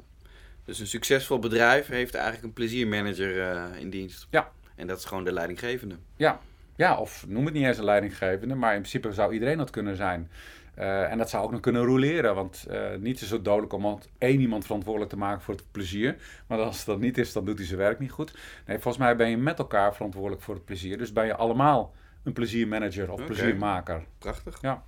Dus 0.65 0.79
een 0.79 0.87
succesvol 0.87 1.39
bedrijf 1.39 1.87
heeft 1.87 2.13
eigenlijk 2.15 2.45
een 2.45 2.53
pleziermanager 2.53 3.41
eh, 3.41 3.79
in 3.79 3.89
dienst. 3.89 4.27
Ja. 4.29 4.51
En 4.75 4.87
dat 4.87 4.97
is 4.97 5.05
gewoon 5.05 5.23
de 5.23 5.33
leidinggevende. 5.33 5.95
Ja. 6.15 6.39
ja, 6.75 6.97
of 6.97 7.25
noem 7.27 7.45
het 7.45 7.53
niet 7.53 7.65
eens 7.65 7.77
een 7.77 7.83
leidinggevende, 7.83 8.55
maar 8.55 8.73
in 8.73 8.79
principe 8.79 9.13
zou 9.13 9.33
iedereen 9.33 9.57
dat 9.57 9.69
kunnen 9.69 9.95
zijn. 9.95 10.29
Eh, 10.73 11.11
en 11.11 11.17
dat 11.17 11.29
zou 11.29 11.43
ook 11.43 11.51
nog 11.51 11.59
kunnen 11.59 11.83
roleren, 11.83 12.35
want 12.35 12.65
eh 12.69 12.95
niet 12.99 13.21
is 13.21 13.27
zo 13.27 13.41
dodelijk 13.41 13.73
om 13.73 13.99
één 14.17 14.39
iemand 14.39 14.65
verantwoordelijk 14.65 15.11
te 15.11 15.17
maken 15.17 15.41
voor 15.41 15.53
het 15.53 15.71
plezier. 15.71 16.15
Maar 16.47 16.59
als 16.59 16.85
dat 16.85 16.99
niet 16.99 17.17
is, 17.17 17.33
dan 17.33 17.45
doet 17.45 17.57
hij 17.57 17.67
zijn 17.67 17.79
werk 17.79 17.99
niet 17.99 18.11
goed. 18.11 18.33
Nee, 18.65 18.79
volgens 18.79 19.03
mij 19.03 19.15
ben 19.15 19.29
je 19.29 19.37
met 19.37 19.59
elkaar 19.59 19.93
verantwoordelijk 19.93 20.41
voor 20.41 20.53
het 20.53 20.65
plezier. 20.65 20.97
Dus 20.97 21.13
ben 21.13 21.25
je 21.25 21.35
allemaal 21.35 21.93
een 22.23 22.33
pleziermanager 22.33 23.11
of 23.11 23.25
pleziermaker. 23.25 24.03
Prachtig. 24.17 24.61
Ja. 24.61 24.83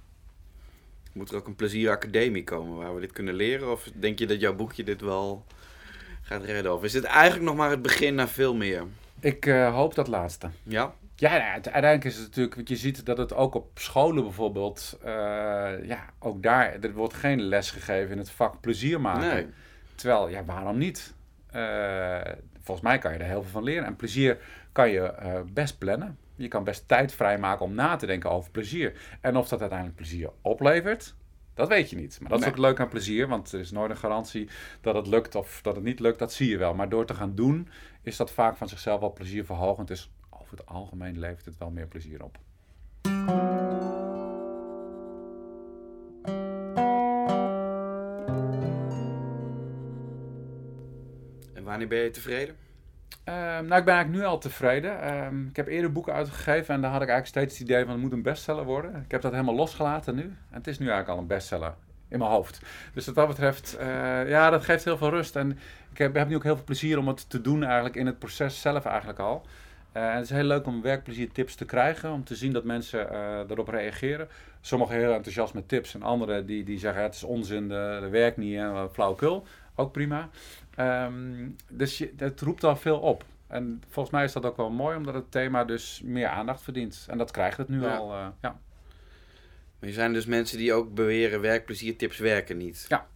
Moet 1.15 1.29
er 1.29 1.35
ook 1.35 1.47
een 1.47 1.55
plezieracademie 1.55 2.43
komen 2.43 2.77
waar 2.77 2.95
we 2.95 3.01
dit 3.01 3.11
kunnen 3.11 3.33
leren? 3.33 3.71
Of 3.71 3.89
denk 3.93 4.19
je 4.19 4.27
dat 4.27 4.39
jouw 4.39 4.55
boekje 4.55 4.83
dit 4.83 5.01
wel 5.01 5.45
gaat 6.21 6.43
redden? 6.43 6.73
Of 6.73 6.83
is 6.83 6.91
dit 6.91 7.03
eigenlijk 7.03 7.45
nog 7.45 7.55
maar 7.55 7.69
het 7.69 7.81
begin 7.81 8.15
naar 8.15 8.27
veel 8.27 8.55
meer? 8.55 8.83
Ik 9.19 9.45
eh, 9.45 9.73
hoop 9.73 9.95
dat 9.95 10.07
laatste. 10.07 10.49
Ja? 10.63 10.93
Ja, 11.15 11.31
nou, 11.31 11.51
uiteindelijk 11.51 12.03
is 12.03 12.15
het 12.15 12.25
natuurlijk, 12.25 12.55
want 12.55 12.69
je 12.69 12.75
ziet 12.75 13.05
dat 13.05 13.17
het 13.17 13.33
ook 13.33 13.55
op 13.55 13.79
scholen 13.79 14.23
bijvoorbeeld, 14.23 14.97
eh, 15.03 15.11
ja, 15.83 16.05
ook 16.19 16.43
daar, 16.43 16.77
er 16.81 16.93
wordt 16.93 17.13
geen 17.13 17.41
les 17.41 17.71
gegeven 17.71 18.11
in 18.11 18.17
het 18.17 18.29
vak 18.29 18.61
plezier 18.61 19.01
maken. 19.01 19.33
Nee. 19.33 19.47
Terwijl, 19.95 20.29
ja, 20.29 20.45
waarom 20.45 20.77
niet? 20.77 21.13
Eh, 21.51 22.31
volgens 22.61 22.87
mij 22.87 22.97
kan 22.97 23.13
je 23.13 23.19
er 23.19 23.25
heel 23.25 23.41
veel 23.41 23.51
van 23.51 23.63
leren. 23.63 23.85
En 23.85 23.95
plezier 23.95 24.37
kan 24.71 24.89
je 24.89 25.13
best 25.53 25.77
plannen. 25.77 26.17
Je 26.35 26.47
kan 26.47 26.63
best 26.63 26.87
tijd 26.87 27.13
vrijmaken 27.13 27.65
om 27.65 27.73
na 27.73 27.95
te 27.95 28.05
denken 28.05 28.29
over 28.31 28.51
plezier. 28.51 29.17
En 29.21 29.37
of 29.37 29.47
dat 29.47 29.59
uiteindelijk 29.59 29.97
plezier 29.99 30.29
oplevert, 30.41 31.15
dat 31.53 31.67
weet 31.67 31.89
je 31.89 31.95
niet. 31.95 32.17
Maar 32.19 32.29
dat 32.29 32.39
is 32.39 32.45
Nee. 32.45 32.53
ook 32.53 32.59
leuk 32.59 32.79
aan 32.79 32.89
plezier, 32.89 33.27
want 33.27 33.51
er 33.51 33.59
is 33.59 33.71
nooit 33.71 33.89
een 33.91 33.97
garantie 33.97 34.49
dat 34.81 34.95
het 34.95 35.07
lukt 35.07 35.35
of 35.35 35.59
dat 35.61 35.75
het 35.75 35.83
niet 35.83 35.99
lukt. 35.99 36.19
Dat 36.19 36.33
zie 36.33 36.49
je 36.49 36.57
wel. 36.57 36.73
Maar 36.73 36.89
door 36.89 37.05
te 37.05 37.13
gaan 37.13 37.35
doen, 37.35 37.69
is 38.01 38.17
dat 38.17 38.31
vaak 38.31 38.57
van 38.57 38.67
zichzelf 38.69 38.99
wel 38.99 39.13
plezierverhogend. 39.13 39.87
Dus 39.87 40.11
over 40.29 40.57
het 40.57 40.65
algemeen 40.65 41.19
levert 41.19 41.45
het 41.45 41.57
wel 41.57 41.69
meer 41.69 41.87
plezier 41.87 42.23
op. 42.23 42.37
En 51.53 51.63
wanneer 51.63 51.87
ben 51.87 51.99
je 51.99 52.09
tevreden? 52.09 52.55
Ehm, 53.25 53.65
nou, 53.65 53.79
ik 53.79 53.85
ben 53.85 53.93
eigenlijk 53.93 54.09
nu 54.09 54.23
al 54.23 54.37
tevreden. 54.37 55.01
Ehm, 55.01 55.47
ik 55.47 55.55
heb 55.55 55.67
eerder 55.67 55.91
boeken 55.91 56.13
uitgegeven 56.13 56.75
en 56.75 56.81
daar 56.81 56.91
had 56.91 57.01
ik 57.01 57.09
eigenlijk 57.09 57.37
steeds 57.37 57.59
het 57.59 57.69
idee 57.69 57.83
van 57.83 57.93
het 57.93 58.01
moet 58.01 58.11
een 58.11 58.21
bestseller 58.21 58.63
worden. 58.63 59.01
Ik 59.05 59.11
heb 59.11 59.21
dat 59.21 59.31
helemaal 59.31 59.55
losgelaten 59.55 60.15
nu. 60.15 60.21
En 60.21 60.57
het 60.57 60.67
is 60.67 60.79
nu 60.79 60.85
eigenlijk 60.85 61.15
al 61.15 61.21
een 61.21 61.27
bestseller 61.27 61.73
in 62.07 62.19
mijn 62.19 62.31
hoofd. 62.31 62.61
Dus 62.93 63.05
wat 63.05 63.15
dat 63.15 63.27
betreft, 63.27 63.75
eh, 63.77 64.29
ja, 64.29 64.49
dat 64.49 64.63
geeft 64.63 64.83
heel 64.83 64.97
veel 64.97 65.09
rust. 65.09 65.35
En 65.35 65.51
ik 65.91 65.97
heb, 65.97 66.15
heb 66.15 66.27
nu 66.27 66.35
ook 66.35 66.43
heel 66.43 66.55
veel 66.55 66.65
plezier 66.65 66.97
om 66.97 67.07
het 67.07 67.29
te 67.29 67.41
doen 67.41 67.63
eigenlijk 67.63 67.95
in 67.95 68.05
het 68.05 68.19
proces 68.19 68.61
zelf 68.61 68.85
eigenlijk 68.85 69.19
al. 69.19 69.45
Eh, 69.91 70.13
het 70.13 70.23
is 70.23 70.29
heel 70.29 70.43
leuk 70.43 70.65
om 70.65 70.81
werkpleziertips 70.81 71.55
te 71.55 71.65
krijgen, 71.65 72.11
om 72.11 72.23
te 72.23 72.35
zien 72.35 72.53
dat 72.53 72.63
mensen 72.63 73.09
eh 73.11 73.39
erop 73.49 73.67
reageren. 73.67 74.27
Sommigen 74.61 74.95
heel 74.95 75.13
enthousiast 75.13 75.53
met 75.53 75.67
tips 75.67 75.93
en 75.93 76.03
anderen 76.03 76.45
die, 76.45 76.63
die 76.63 76.79
zeggen 76.79 77.03
het 77.03 77.15
is 77.15 77.23
onzin, 77.23 77.67
dat 77.67 78.09
werkt 78.09 78.37
niet 78.37 78.57
en 78.57 78.73
wat 78.73 78.93
flauwekul. 78.93 79.45
Ook 79.75 79.91
prima. 79.91 80.29
Ehm, 80.75 81.49
dus 81.69 81.97
je, 81.97 82.13
het 82.17 82.41
roept 82.41 82.63
al 82.63 82.75
veel 82.75 82.99
op. 82.99 83.25
En 83.47 83.83
volgens 83.89 84.15
mij 84.15 84.23
is 84.23 84.33
dat 84.33 84.45
ook 84.45 84.57
wel 84.57 84.69
mooi, 84.71 84.97
omdat 84.97 85.13
het 85.13 85.31
thema 85.31 85.63
dus 85.65 86.01
meer 86.03 86.27
aandacht 86.27 86.61
verdient. 86.61 87.05
En 87.09 87.17
dat 87.17 87.31
krijgt 87.31 87.57
het 87.57 87.69
nu 87.69 87.81
Ja. 87.81 87.95
al. 87.97 88.11
eh, 88.13 88.27
ja. 88.41 88.59
Maar 89.79 89.89
er 89.89 89.93
zijn 89.95 90.13
dus 90.13 90.25
mensen 90.25 90.57
die 90.57 90.73
ook 90.73 90.93
beweren 90.93 91.41
werkpleziertips 91.41 92.17
werken 92.17 92.57
niet. 92.57 92.85
ja, 92.87 93.07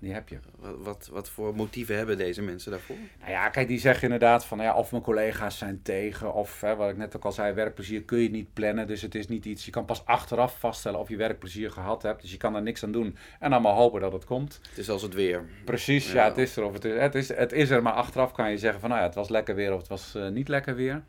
die 0.00 0.12
heb 0.12 0.28
je. 0.28 0.38
Wat, 0.56 0.76
wat, 0.78 1.08
wat 1.12 1.28
voor 1.28 1.54
motieven 1.54 1.96
hebben 1.96 2.18
deze 2.18 2.42
mensen 2.42 2.70
daarvoor? 2.70 2.96
Nou 3.20 3.30
ja, 3.30 3.48
kijk, 3.48 3.68
die 3.68 3.78
zeggen 3.78 4.02
inderdaad 4.02 4.44
van 4.44 4.58
ja, 4.58 4.74
of 4.74 4.90
mijn 4.90 5.02
collega's 5.02 5.58
zijn 5.58 5.82
tegen, 5.82 6.34
of 6.34 6.60
hè, 6.60 6.76
wat 6.76 6.90
ik 6.90 6.96
net 6.96 7.16
ook 7.16 7.24
al 7.24 7.32
zei, 7.32 7.52
werkplezier 7.52 8.02
kun 8.02 8.18
je 8.18 8.30
niet 8.30 8.52
plannen. 8.52 8.86
Dus 8.86 9.02
het 9.02 9.14
is 9.14 9.28
niet 9.28 9.44
iets, 9.44 9.64
je 9.64 9.70
kan 9.70 9.84
pas 9.84 10.06
achteraf 10.06 10.58
vaststellen 10.58 11.00
of 11.00 11.08
je 11.08 11.16
werkplezier 11.16 11.70
gehad 11.70 12.02
hebt. 12.02 12.22
Dus 12.22 12.30
je 12.30 12.36
kan 12.36 12.52
daar 12.52 12.62
niks 12.62 12.84
aan 12.84 12.92
doen 12.92 13.16
en 13.40 13.50
dan 13.50 13.62
maar 13.62 13.72
hopen 13.74 14.00
dat 14.00 14.12
het 14.12 14.24
komt. 14.24 14.60
Het 14.68 14.78
is 14.78 14.90
als 14.90 15.02
het 15.02 15.14
weer. 15.14 15.44
Precies, 15.64 16.12
ja, 16.12 16.22
Ja. 16.22 16.28
het 16.28 16.38
is 16.38 16.56
er 16.56 16.64
of 16.64 16.72
het 16.72 16.84
is, 16.84 16.98
het 17.00 17.14
is. 17.14 17.28
Het 17.28 17.52
is 17.52 17.70
er, 17.70 17.82
maar 17.82 17.92
achteraf 17.92 18.32
kan 18.32 18.50
je 18.50 18.58
zeggen 18.58 18.80
van 18.80 18.88
nou 18.88 19.00
ja, 19.00 19.06
het 19.06 19.16
was 19.16 19.28
lekker 19.28 19.54
weer 19.54 19.72
of 19.72 19.78
het 19.78 19.88
was 19.88 20.14
eh, 20.14 20.28
niet 20.28 20.48
lekker 20.48 20.74
weer. 20.74 21.02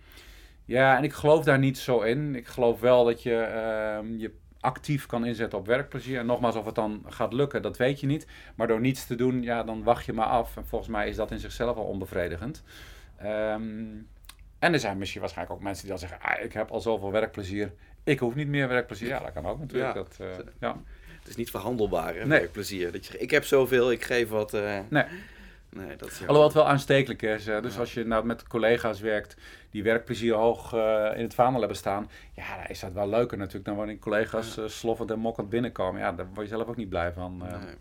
Ja, 0.66 0.98
en 0.98 1.04
ik 1.04 1.14
geloof 1.14 1.44
daar 1.44 1.60
niet 1.60 1.78
zo 1.78 2.00
in. 2.02 2.36
Ik 2.36 2.48
geloof 2.48 2.80
wel 2.80 3.06
dat 3.06 3.24
je 3.24 3.36
ehm, 3.36 4.18
je 4.18 4.32
actief 4.60 5.06
kan 5.06 5.26
inzetten 5.26 5.60
op 5.60 5.66
werkplezier. 5.66 6.20
En 6.20 6.26
nogmaals, 6.26 6.56
of 6.56 6.66
het 6.66 6.76
dan 6.76 7.04
gaat 7.08 7.34
lukken, 7.34 7.62
dat 7.62 7.78
weet 7.78 8.00
je 8.00 8.08
niet. 8.08 8.28
Maar 8.56 8.68
door 8.68 8.80
niets 8.80 9.06
te 9.08 9.16
doen, 9.16 9.42
ja, 9.44 9.64
dan 9.64 9.84
wacht 9.84 10.06
je 10.06 10.14
maar 10.14 10.26
af. 10.26 10.58
En 10.58 10.66
volgens 10.66 10.90
mij 10.92 11.10
is 11.10 11.16
dat 11.16 11.32
in 11.32 11.40
zichzelf 11.40 11.78
al 11.78 11.84
onbevredigend. 11.86 12.64
Ehm, 13.18 13.62
en 14.60 14.74
er 14.74 14.80
zijn 14.80 14.98
misschien 14.98 15.22
waarschijnlijk 15.22 15.58
ook 15.58 15.64
mensen 15.64 15.82
die 15.88 15.92
dan 15.98 16.00
zeggen, 16.00 16.22
ah, 16.22 16.44
ik 16.44 16.54
heb 16.54 16.70
al 16.72 16.80
zoveel 16.82 17.12
werkplezier. 17.12 17.74
Ik 18.04 18.20
hoef 18.20 18.36
niet 18.36 18.48
meer 18.48 18.68
werkplezier. 18.68 19.08
Ja, 19.08 19.20
dat 19.20 19.34
kan 19.34 19.46
ook 19.46 19.60
natuurlijk. 19.60 19.94
Ja. 19.94 20.02
Dat, 20.04 20.18
eh, 20.20 20.28
ja. 20.60 20.82
Het 21.20 21.28
is 21.28 21.36
niet 21.36 21.50
verhandelbaar, 21.50 22.14
hè, 22.16 22.20
Nee. 22.26 22.40
werkplezier. 22.40 22.92
Dat 22.92 23.06
je, 23.06 23.18
ik 23.18 23.32
heb 23.32 23.44
zoveel, 23.46 23.92
ik 23.92 24.04
geef 24.04 24.30
wat. 24.30 24.54
eh, 24.54 24.80
Nee. 24.90 25.04
Nee, 25.70 25.96
dat 25.96 26.08
is 26.10 26.20
Alhoewel 26.20 26.44
het 26.44 26.54
wel 26.54 26.68
aanstekelijk 26.68 27.22
is. 27.22 27.46
hè. 27.46 27.62
Dus 27.62 27.74
Ja. 27.74 27.80
als 27.80 27.94
je 27.94 28.06
nou 28.06 28.26
met 28.26 28.48
collega's 28.48 29.00
werkt 29.00 29.36
die 29.72 29.84
werkplezier 29.84 30.34
hoog 30.34 30.74
eh, 30.74 31.10
in 31.16 31.22
het 31.24 31.34
vaandel 31.34 31.60
hebben 31.60 31.78
staan. 31.78 32.10
Ja, 32.34 32.56
dan 32.58 32.66
is 32.68 32.80
dat 32.80 32.94
wel 32.94 33.10
leuker 33.10 33.38
natuurlijk 33.38 33.66
dan 33.66 33.76
wanneer 33.76 34.00
collega's 34.00 34.58
eh, 34.58 34.68
sloffend 34.68 35.12
en 35.12 35.20
mokkend 35.20 35.50
binnenkomen. 35.50 36.02
Ja, 36.02 36.12
daar 36.12 36.28
word 36.34 36.48
je 36.50 36.56
zelf 36.56 36.68
ook 36.68 36.76
niet 36.76 36.90
blij 36.90 37.12
van. 37.12 37.42
eh. 37.46 37.52
Nee. 37.66 37.76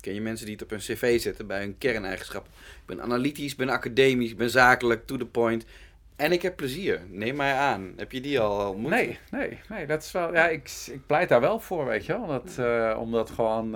Ken 0.00 0.14
je 0.14 0.20
mensen 0.20 0.46
die 0.46 0.54
het 0.54 0.64
op 0.64 0.70
hun 0.70 0.78
cv 0.78 1.20
zetten 1.20 1.46
bij 1.46 1.60
hun 1.60 1.78
kerneigenschap? 1.78 2.46
Ik 2.46 2.86
ben 2.86 3.02
analytisch, 3.02 3.52
ik 3.52 3.56
ben 3.58 3.68
academisch, 3.68 4.30
ik 4.30 4.36
ben 4.36 4.50
zakelijk, 4.50 5.06
to 5.06 5.16
the 5.16 5.26
point. 5.26 5.64
En 6.16 6.32
ik 6.32 6.42
heb 6.42 6.56
plezier. 6.56 7.00
Neem 7.08 7.36
mij 7.36 7.54
aan. 7.54 7.92
Heb 7.96 8.12
je 8.12 8.20
die 8.20 8.40
al 8.40 8.68
ontmoet? 8.70 8.90
Nee, 8.90 9.18
nee, 9.30 9.58
nee, 9.68 9.86
dat 9.86 10.02
is 10.02 10.12
wel. 10.12 10.32
Ja, 10.34 10.48
ik, 10.48 10.70
ik 10.86 11.06
pleit 11.06 11.28
daar 11.28 11.40
wel 11.40 11.60
voor, 11.60 11.86
weet 11.86 12.06
je 12.06 12.12
wel. 12.12 12.26
Dat, 12.26 12.58
eh, 12.58 12.96
omdat 13.00 13.30
gewoon, 13.30 13.70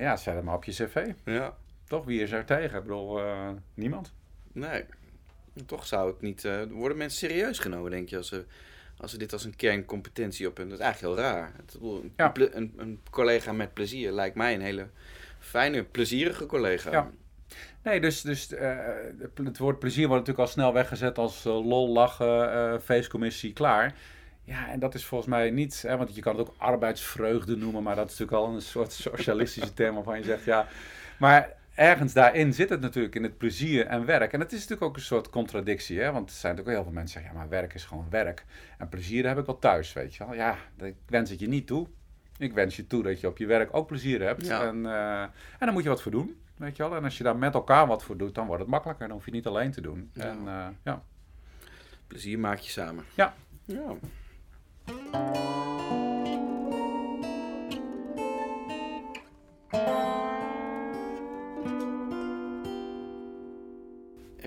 ja, 0.00 0.16
zet 0.16 0.34
hem 0.34 0.44
maar 0.44 0.54
op 0.54 0.64
je 0.64 0.72
cv. 0.72 1.06
Ja, 1.24 1.54
Toch, 1.88 2.04
wie 2.04 2.20
is 2.22 2.30
er 2.32 2.44
tegen? 2.44 2.76
Ik 2.78 2.82
bedoel, 2.82 3.20
eh, 3.20 3.48
niemand. 3.74 4.12
nee. 4.52 4.84
Toch 5.66 5.86
zou 5.86 6.10
het 6.10 6.20
niet... 6.20 6.44
eh, 6.44 6.62
worden 6.70 6.96
mensen 6.98 7.28
serieus 7.28 7.58
genomen, 7.58 7.90
denk 7.90 8.08
je, 8.08 8.16
als 8.16 8.28
ze, 8.28 8.44
als 8.96 9.10
ze 9.10 9.18
dit 9.18 9.32
als 9.32 9.44
een 9.44 9.56
kerncompetentie 9.56 10.48
op 10.48 10.56
hun... 10.56 10.68
Dat 10.68 10.78
is 10.78 10.84
eigenlijk 10.84 11.14
heel 11.16 11.24
raar. 11.24 11.52
Het, 11.56 11.76
een, 11.82 12.12
Ja. 12.16 12.32
een, 12.34 12.72
een 12.76 13.00
collega 13.10 13.52
met 13.52 13.74
plezier 13.74 14.12
lijkt 14.12 14.36
mij 14.36 14.54
een 14.54 14.60
hele 14.60 14.88
fijne, 15.38 15.84
plezierige 15.84 16.46
collega. 16.46 16.90
Ja. 16.90 17.10
Nee, 17.82 18.00
dus, 18.00 18.20
dus 18.20 18.52
eh, 18.54 18.78
het 19.44 19.58
woord 19.58 19.78
plezier 19.78 20.08
wordt 20.08 20.26
natuurlijk 20.26 20.48
al 20.48 20.54
snel 20.54 20.72
weggezet 20.72 21.18
als 21.18 21.44
lol, 21.44 21.88
lachen, 21.88 22.82
feestcommissie, 22.82 23.52
klaar. 23.52 23.94
Ja, 24.44 24.68
en 24.70 24.78
dat 24.78 24.94
is 24.94 25.04
volgens 25.04 25.30
mij 25.30 25.50
niet, 25.50 25.82
hè, 25.82 25.96
want 25.96 26.14
je 26.14 26.20
kan 26.20 26.38
het 26.38 26.48
ook 26.48 26.54
arbeidsvreugde 26.58 27.56
noemen, 27.56 27.82
maar 27.82 27.96
dat 27.96 28.10
is 28.10 28.18
natuurlijk 28.18 28.46
al 28.48 28.54
een 28.54 28.62
soort 28.62 28.92
socialistische 28.92 29.74
term 29.74 29.94
waarvan 29.94 30.18
je 30.18 30.24
zegt, 30.24 30.44
ja. 30.44 30.66
Maar 31.18 31.52
ergens 31.74 32.12
daarin 32.12 32.52
zit 32.52 32.68
het 32.68 32.80
natuurlijk 32.80 33.14
in 33.14 33.22
het 33.22 33.38
plezier 33.38 33.86
en 33.86 34.04
werk. 34.04 34.32
En 34.32 34.40
het 34.40 34.52
is 34.52 34.58
natuurlijk 34.58 34.86
ook 34.90 34.96
een 34.96 35.02
soort 35.02 35.30
contradictie, 35.30 36.00
hè, 36.00 36.12
want 36.12 36.30
er 36.30 36.36
zijn 36.36 36.54
natuurlijk 36.54 36.78
ook 36.78 36.84
heel 36.84 36.92
veel 36.92 37.02
mensen 37.02 37.20
die 37.20 37.22
zeggen, 37.22 37.32
ja, 37.32 37.38
maar 37.38 37.60
werk 37.60 37.74
is 37.74 37.84
gewoon 37.84 38.06
werk. 38.10 38.44
En 38.78 38.88
plezier 38.88 39.26
heb 39.26 39.38
ik 39.38 39.46
wel 39.46 39.58
thuis, 39.58 39.92
weet 39.92 40.14
je 40.14 40.24
wel. 40.24 40.34
Ja, 40.34 40.56
ik 40.76 40.94
wens 41.06 41.30
het 41.30 41.40
je 41.40 41.48
niet 41.48 41.66
toe. 41.66 41.86
Ik 42.38 42.52
wens 42.52 42.76
je 42.76 42.86
toe 42.86 43.02
dat 43.02 43.20
je 43.20 43.26
op 43.26 43.38
je 43.38 43.46
werk 43.46 43.76
ook 43.76 43.86
plezier 43.86 44.22
hebt. 44.22 44.46
Ja. 44.46 44.66
En, 44.66 44.86
eh, 44.86 45.20
en 45.22 45.30
daar 45.58 45.72
moet 45.72 45.82
je 45.82 45.88
wat 45.88 46.02
voor 46.02 46.12
doen. 46.12 46.40
Weet 46.56 46.76
je 46.76 46.82
wel? 46.82 46.96
En 46.96 47.04
als 47.04 47.18
je 47.18 47.24
daar 47.24 47.36
met 47.36 47.54
elkaar 47.54 47.86
wat 47.86 48.02
voor 48.02 48.16
doet, 48.16 48.34
dan 48.34 48.46
wordt 48.46 48.62
het 48.62 48.70
makkelijker. 48.70 49.06
Dan 49.06 49.16
hoef 49.16 49.26
je 49.26 49.32
niet 49.32 49.46
alleen 49.46 49.70
te 49.70 49.80
doen. 49.80 50.10
Ja. 50.12 50.24
En, 50.24 50.38
eh, 50.46 50.66
ja. 50.82 51.02
Plezier 52.06 52.38
maak 52.38 52.58
je 52.58 52.70
samen. 52.70 53.04
Ja. 53.14 53.34
ja. 53.64 53.96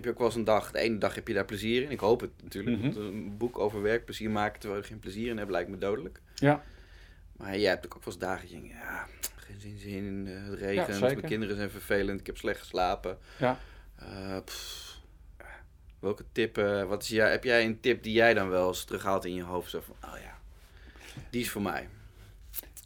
Je 0.08 0.14
ook 0.14 0.20
wel 0.20 0.28
eens 0.28 0.36
een 0.36 0.44
dag, 0.44 0.72
de 0.72 0.80
ene 0.80 0.98
dag 0.98 1.16
heb 1.16 1.28
je 1.28 1.34
daar 1.34 1.46
plezier 1.46 1.84
in. 1.84 1.92
Ik 1.92 2.00
hoop 2.00 2.22
het 2.22 2.32
natuurlijk. 2.44 2.78
Mhm. 2.78 2.86
want 2.86 2.96
Een 2.96 3.38
boek 3.38 3.60
over 3.60 3.82
werkplezier 3.82 4.30
maken 4.30 4.60
terwijl 4.60 4.82
je 4.82 4.88
geen 4.88 5.00
plezier 5.00 5.30
in 5.30 5.38
hebt, 5.38 5.52
lijkt 5.52 5.70
me 5.70 5.78
dodelijk. 5.78 6.22
Ja. 6.36 6.64
Maar 7.38 7.58
jij 7.58 7.70
hebt 7.70 7.86
ook 7.86 7.94
wel 7.94 8.04
eens 8.06 8.18
dagen 8.18 8.42
dat 8.42 8.50
je 8.50 8.56
denkt, 8.56 8.74
ja, 8.74 9.08
geen 9.36 9.60
zin, 9.60 9.78
zin 9.78 10.06
in, 10.06 10.28
eh, 10.28 10.50
het 10.50 10.60
regent, 10.60 11.00
mijn 11.00 11.22
kinderen 11.22 11.56
zijn 11.56 11.70
vervelend, 11.70 12.20
ik 12.20 12.26
heb 12.26 12.38
slecht 12.38 12.60
geslapen. 12.60 13.18
Ja. 13.40 13.60
Eh, 13.96 14.38
welke 16.00 16.24
tip, 16.32 16.56
wat 16.88 17.04
is 17.04 17.10
jij, 17.10 17.32
heb 17.32 17.44
jij 17.44 17.66
een 17.66 17.80
tip 17.80 18.04
die 18.04 18.14
jij 18.14 18.34
dan 18.34 18.50
wel 18.50 18.68
eens 18.68 18.84
terughaalt 18.84 19.26
in 19.26 19.34
je 19.34 19.44
hoofd? 19.44 19.70
Zo 19.70 19.82
van, 19.82 19.96
oh 20.10 20.20
ja, 20.20 20.40
die 21.30 21.42
is 21.42 21.50
voor 21.50 21.62
mij. 21.62 21.88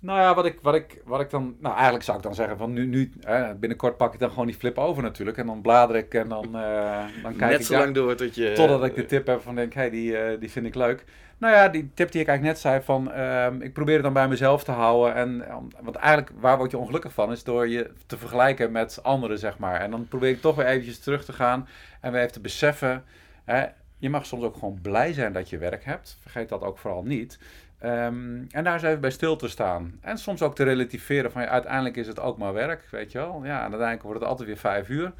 Nou 0.02 0.20
ja, 0.20 0.36
wat 0.36 0.46
ik, 0.46 0.60
wat, 0.62 0.76
ik, 0.76 1.02
wat 1.06 1.22
ik 1.22 1.30
dan... 1.30 1.56
Nou, 1.60 1.74
eigenlijk 1.74 2.04
zou 2.04 2.18
ik 2.18 2.24
dan 2.24 2.36
zeggen 2.36 2.58
van 2.58 2.74
nu... 2.74 2.86
nu 2.86 3.12
hè, 3.20 3.56
binnenkort 3.56 3.98
pak 3.98 4.14
ik 4.14 4.20
dan 4.20 4.30
gewoon 4.30 4.46
die 4.46 4.56
flip 4.56 4.78
over 4.78 5.04
natuurlijk. 5.04 5.38
En 5.38 5.46
dan 5.46 5.62
blader 5.62 5.96
ik 5.96 6.14
en 6.14 6.30
dan, 6.30 6.46
eh, 6.56 7.06
dan 7.24 7.36
kijk 7.36 7.52
Net 7.52 7.60
ik 7.60 7.66
zo 7.66 7.74
daar- 7.74 7.82
lang 7.82 7.96
door 7.96 8.16
tot 8.16 8.36
je... 8.36 8.52
Totdat 8.56 8.84
ik 8.84 8.96
de 8.96 9.06
tip 9.06 9.28
heb 9.28 9.42
van 9.42 9.56
denk, 9.56 9.74
hé, 9.74 9.80
hey, 9.82 9.90
die, 9.90 10.18
eh, 10.18 10.40
die 10.40 10.52
vind 10.52 10.66
ik 10.66 10.76
leuk. 10.76 11.06
Nou 11.38 11.54
ja, 11.54 11.68
die 11.68 11.92
tip 11.94 12.12
die 12.12 12.22
ik 12.22 12.28
eigenlijk 12.28 12.42
net 12.42 12.60
zei 12.60 12.82
van, 12.84 13.12
ehm, 13.12 13.62
ik 13.62 13.74
probeer 13.74 13.94
het 13.94 14.04
dan 14.04 14.14
bij 14.14 14.28
mezelf 14.28 14.64
te 14.64 14.72
houden. 14.72 15.16
En, 15.16 15.46
want 15.82 15.96
eigenlijk, 15.96 16.32
waar 16.40 16.58
word 16.58 16.72
je 16.72 16.78
ongelukkig 16.78 17.14
van, 17.14 17.32
is 17.32 17.44
door 17.44 17.68
je 17.68 17.92
te 18.06 18.18
vergelijken 18.18 18.72
met 18.72 19.00
anderen, 19.04 19.40
zeg 19.40 19.58
maar. 19.58 19.82
En 19.82 19.92
dan 19.92 20.08
probeer 20.08 20.30
ik 20.30 20.42
toch 20.42 20.56
weer 20.56 20.66
eventjes 20.66 21.00
terug 21.00 21.26
te 21.26 21.34
gaan 21.34 21.68
en 22.02 22.12
weer 22.12 22.22
even 22.22 22.34
te 22.34 22.40
beseffen, 22.40 23.04
hè, 23.46 23.66
je 23.98 24.10
mag 24.10 24.26
soms 24.26 24.44
ook 24.44 24.54
gewoon 24.54 24.80
blij 24.82 25.14
zijn 25.14 25.34
dat 25.34 25.50
je 25.50 25.58
werk 25.58 25.86
hebt. 25.86 26.18
Vergeet 26.22 26.50
dat 26.50 26.62
ook 26.62 26.78
vooral 26.78 27.04
niet. 27.04 27.40
Ehm, 27.82 28.44
en 28.50 28.64
daar 28.64 28.74
eens 28.74 28.84
even 28.84 29.02
bij 29.02 29.12
stil 29.12 29.36
te 29.36 29.48
staan. 29.48 29.98
En 30.02 30.18
soms 30.18 30.42
ook 30.42 30.56
te 30.56 30.64
relativeren 30.64 31.32
van, 31.32 31.42
ja, 31.42 31.48
uiteindelijk 31.48 31.98
is 31.98 32.08
het 32.08 32.20
ook 32.20 32.38
maar 32.38 32.54
werk, 32.54 32.88
weet 32.92 33.12
je 33.12 33.18
wel. 33.18 33.42
Ja, 33.44 33.56
en 33.56 33.62
uiteindelijk 33.62 34.04
wordt 34.04 34.20
het 34.20 34.30
altijd 34.30 34.48
weer 34.48 34.58
vijf 34.58 34.90
uur. 34.90 35.14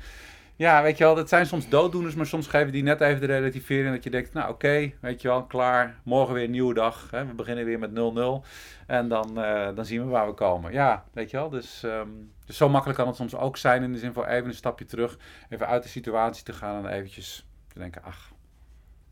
Ja, 0.56 0.82
weet 0.82 0.98
je 0.98 1.04
wel, 1.04 1.16
dat 1.16 1.30
zijn 1.30 1.46
soms 1.46 1.70
dooddoeners, 1.70 2.16
maar 2.16 2.26
soms 2.26 2.48
geven 2.48 2.72
die 2.72 2.84
net 2.84 3.02
even 3.02 3.20
de 3.20 3.26
relativering 3.26 3.94
dat 3.94 4.04
je 4.04 4.10
denkt, 4.10 4.34
nou 4.34 4.50
oké, 4.50 4.92
weet 5.00 5.22
je 5.22 5.28
wel, 5.28 5.46
klaar, 5.46 6.00
morgen 6.04 6.34
weer 6.34 6.44
een 6.44 6.52
nieuwe 6.52 6.74
dag, 6.74 7.12
hè, 7.12 7.26
we 7.26 7.34
beginnen 7.34 7.66
weer 7.66 7.80
met 7.80 7.92
0-0 7.92 8.44
en 8.88 9.08
dan, 9.08 9.44
eh, 9.44 9.76
dan 9.76 9.86
zien 9.86 10.04
we 10.04 10.10
waar 10.10 10.28
we 10.28 10.34
komen. 10.34 10.74
Ja, 10.74 11.06
weet 11.14 11.32
je 11.32 11.38
wel, 11.38 11.50
dus, 11.50 11.84
ehm, 11.84 12.08
dus 12.46 12.58
zo 12.58 12.70
makkelijk 12.70 13.00
kan 13.00 13.08
het 13.08 13.16
soms 13.16 13.36
ook 13.36 13.58
zijn 13.58 13.84
in 13.84 13.92
de 13.92 14.00
zin 14.00 14.14
van 14.14 14.26
even 14.26 14.48
een 14.48 14.54
stapje 14.54 14.86
terug, 14.86 15.18
even 15.50 15.68
uit 15.68 15.84
de 15.84 15.90
situatie 15.90 16.44
te 16.44 16.54
gaan 16.54 16.86
en 16.86 16.92
eventjes 16.92 17.48
te 17.74 17.80
denken, 17.80 18.04
ach, 18.04 18.32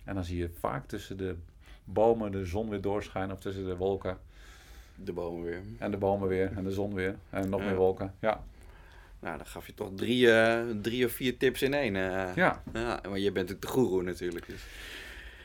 en 0.06 0.16
dan 0.16 0.24
zie 0.24 0.38
je 0.38 0.50
vaak 0.60 0.86
tussen 0.86 1.18
de 1.18 1.38
bomen 1.94 2.32
de 2.32 2.46
zon 2.46 2.70
weer 2.70 2.82
doorschijnen 2.82 3.36
of 3.36 3.40
tussen 3.42 3.66
de 3.66 3.76
wolken 3.76 4.18
De 4.96 5.14
bomen 5.14 5.44
weer. 5.44 5.60
en 5.78 5.92
de 5.92 5.98
bomen 5.98 6.28
weer 6.28 6.52
en 6.56 6.64
de 6.64 6.72
zon 6.72 6.94
weer 6.94 7.16
en 7.30 7.50
nog 7.50 7.60
Ja. 7.60 7.66
meer 7.66 7.76
wolken. 7.76 8.14
Ja, 8.20 8.44
Nou, 9.20 9.38
dan 9.38 9.46
gaf 9.46 9.66
je 9.68 9.74
toch 9.74 9.90
drie, 9.96 10.32
eh, 10.32 10.60
drie 10.82 11.06
of 11.06 11.12
vier 11.12 11.38
tips 11.38 11.62
in 11.62 11.74
één. 11.74 11.96
eh. 11.96 12.36
ja. 12.36 12.62
ja. 12.74 13.00
Maar 13.10 13.20
je 13.20 13.32
bent 13.32 13.52
ook 13.52 13.62
de 13.62 13.68
goeroe 13.68 14.04
natuurlijk. 14.04 14.46
Dus. 14.48 14.62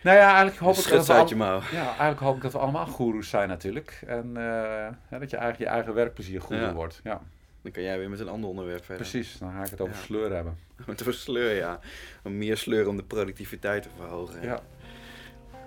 Nou 0.03 0.17
ja, 0.17 0.27
eigenlijk 0.27 0.57
hoop 0.59 0.77
ik 0.77 0.89
dat 0.89 1.07
we 1.07 1.13
al-. 1.45 1.63
Ja, 1.73 1.87
eigenlijk 1.87 2.21
hoop 2.21 2.37
ik 2.37 2.43
dat 2.43 2.53
we 2.53 2.59
allemaal 2.59 2.87
goeroes 2.87 3.29
zijn 3.29 3.49
natuurlijk. 3.49 4.03
En 4.07 4.37
eh, 4.37 5.19
dat 5.21 5.31
je 5.31 5.37
eigenlijk 5.37 5.59
je 5.59 5.67
eigen 5.67 5.95
werkplezier 5.95 6.41
goeroe 6.41 6.65
Ja. 6.65 6.73
wordt. 6.75 7.01
Ja, 7.05 7.21
Dan 7.63 7.73
kan 7.73 7.83
jij 7.83 7.99
weer 7.99 8.11
met 8.11 8.21
een 8.21 8.29
ander 8.29 8.51
onderwerp 8.51 8.85
verder. 8.85 9.07
precies. 9.09 9.39
Dan 9.39 9.53
ga 9.53 9.65
ik 9.65 9.71
het 9.71 9.81
over 9.81 9.95
sleur 9.97 10.33
hebben. 10.35 10.59
Een 10.87 11.13
sleur, 11.15 11.55
ja. 11.57 11.79
Om 12.25 12.39
meer 12.39 12.57
sleur 12.57 12.89
om 12.89 12.97
de 12.97 13.03
productiviteit 13.03 13.83
te 13.83 13.89
verhogen. 13.97 14.43
Ja. 14.43 14.61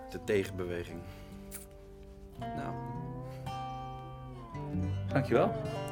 De 0.10 0.24
tegenbeweging. 0.24 1.00
Nou, 2.40 2.74
Dankjewel. 5.08 5.52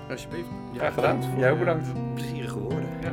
alsjeblieft. 0.10 0.48
Graag 0.76 0.94
gedaan. 0.94 1.22
Jij 1.38 1.52
ook 1.52 1.60
bedankt. 1.60 2.14
Plezierige 2.14 2.60
woorden. 2.60 2.90
Ja. 3.02 3.12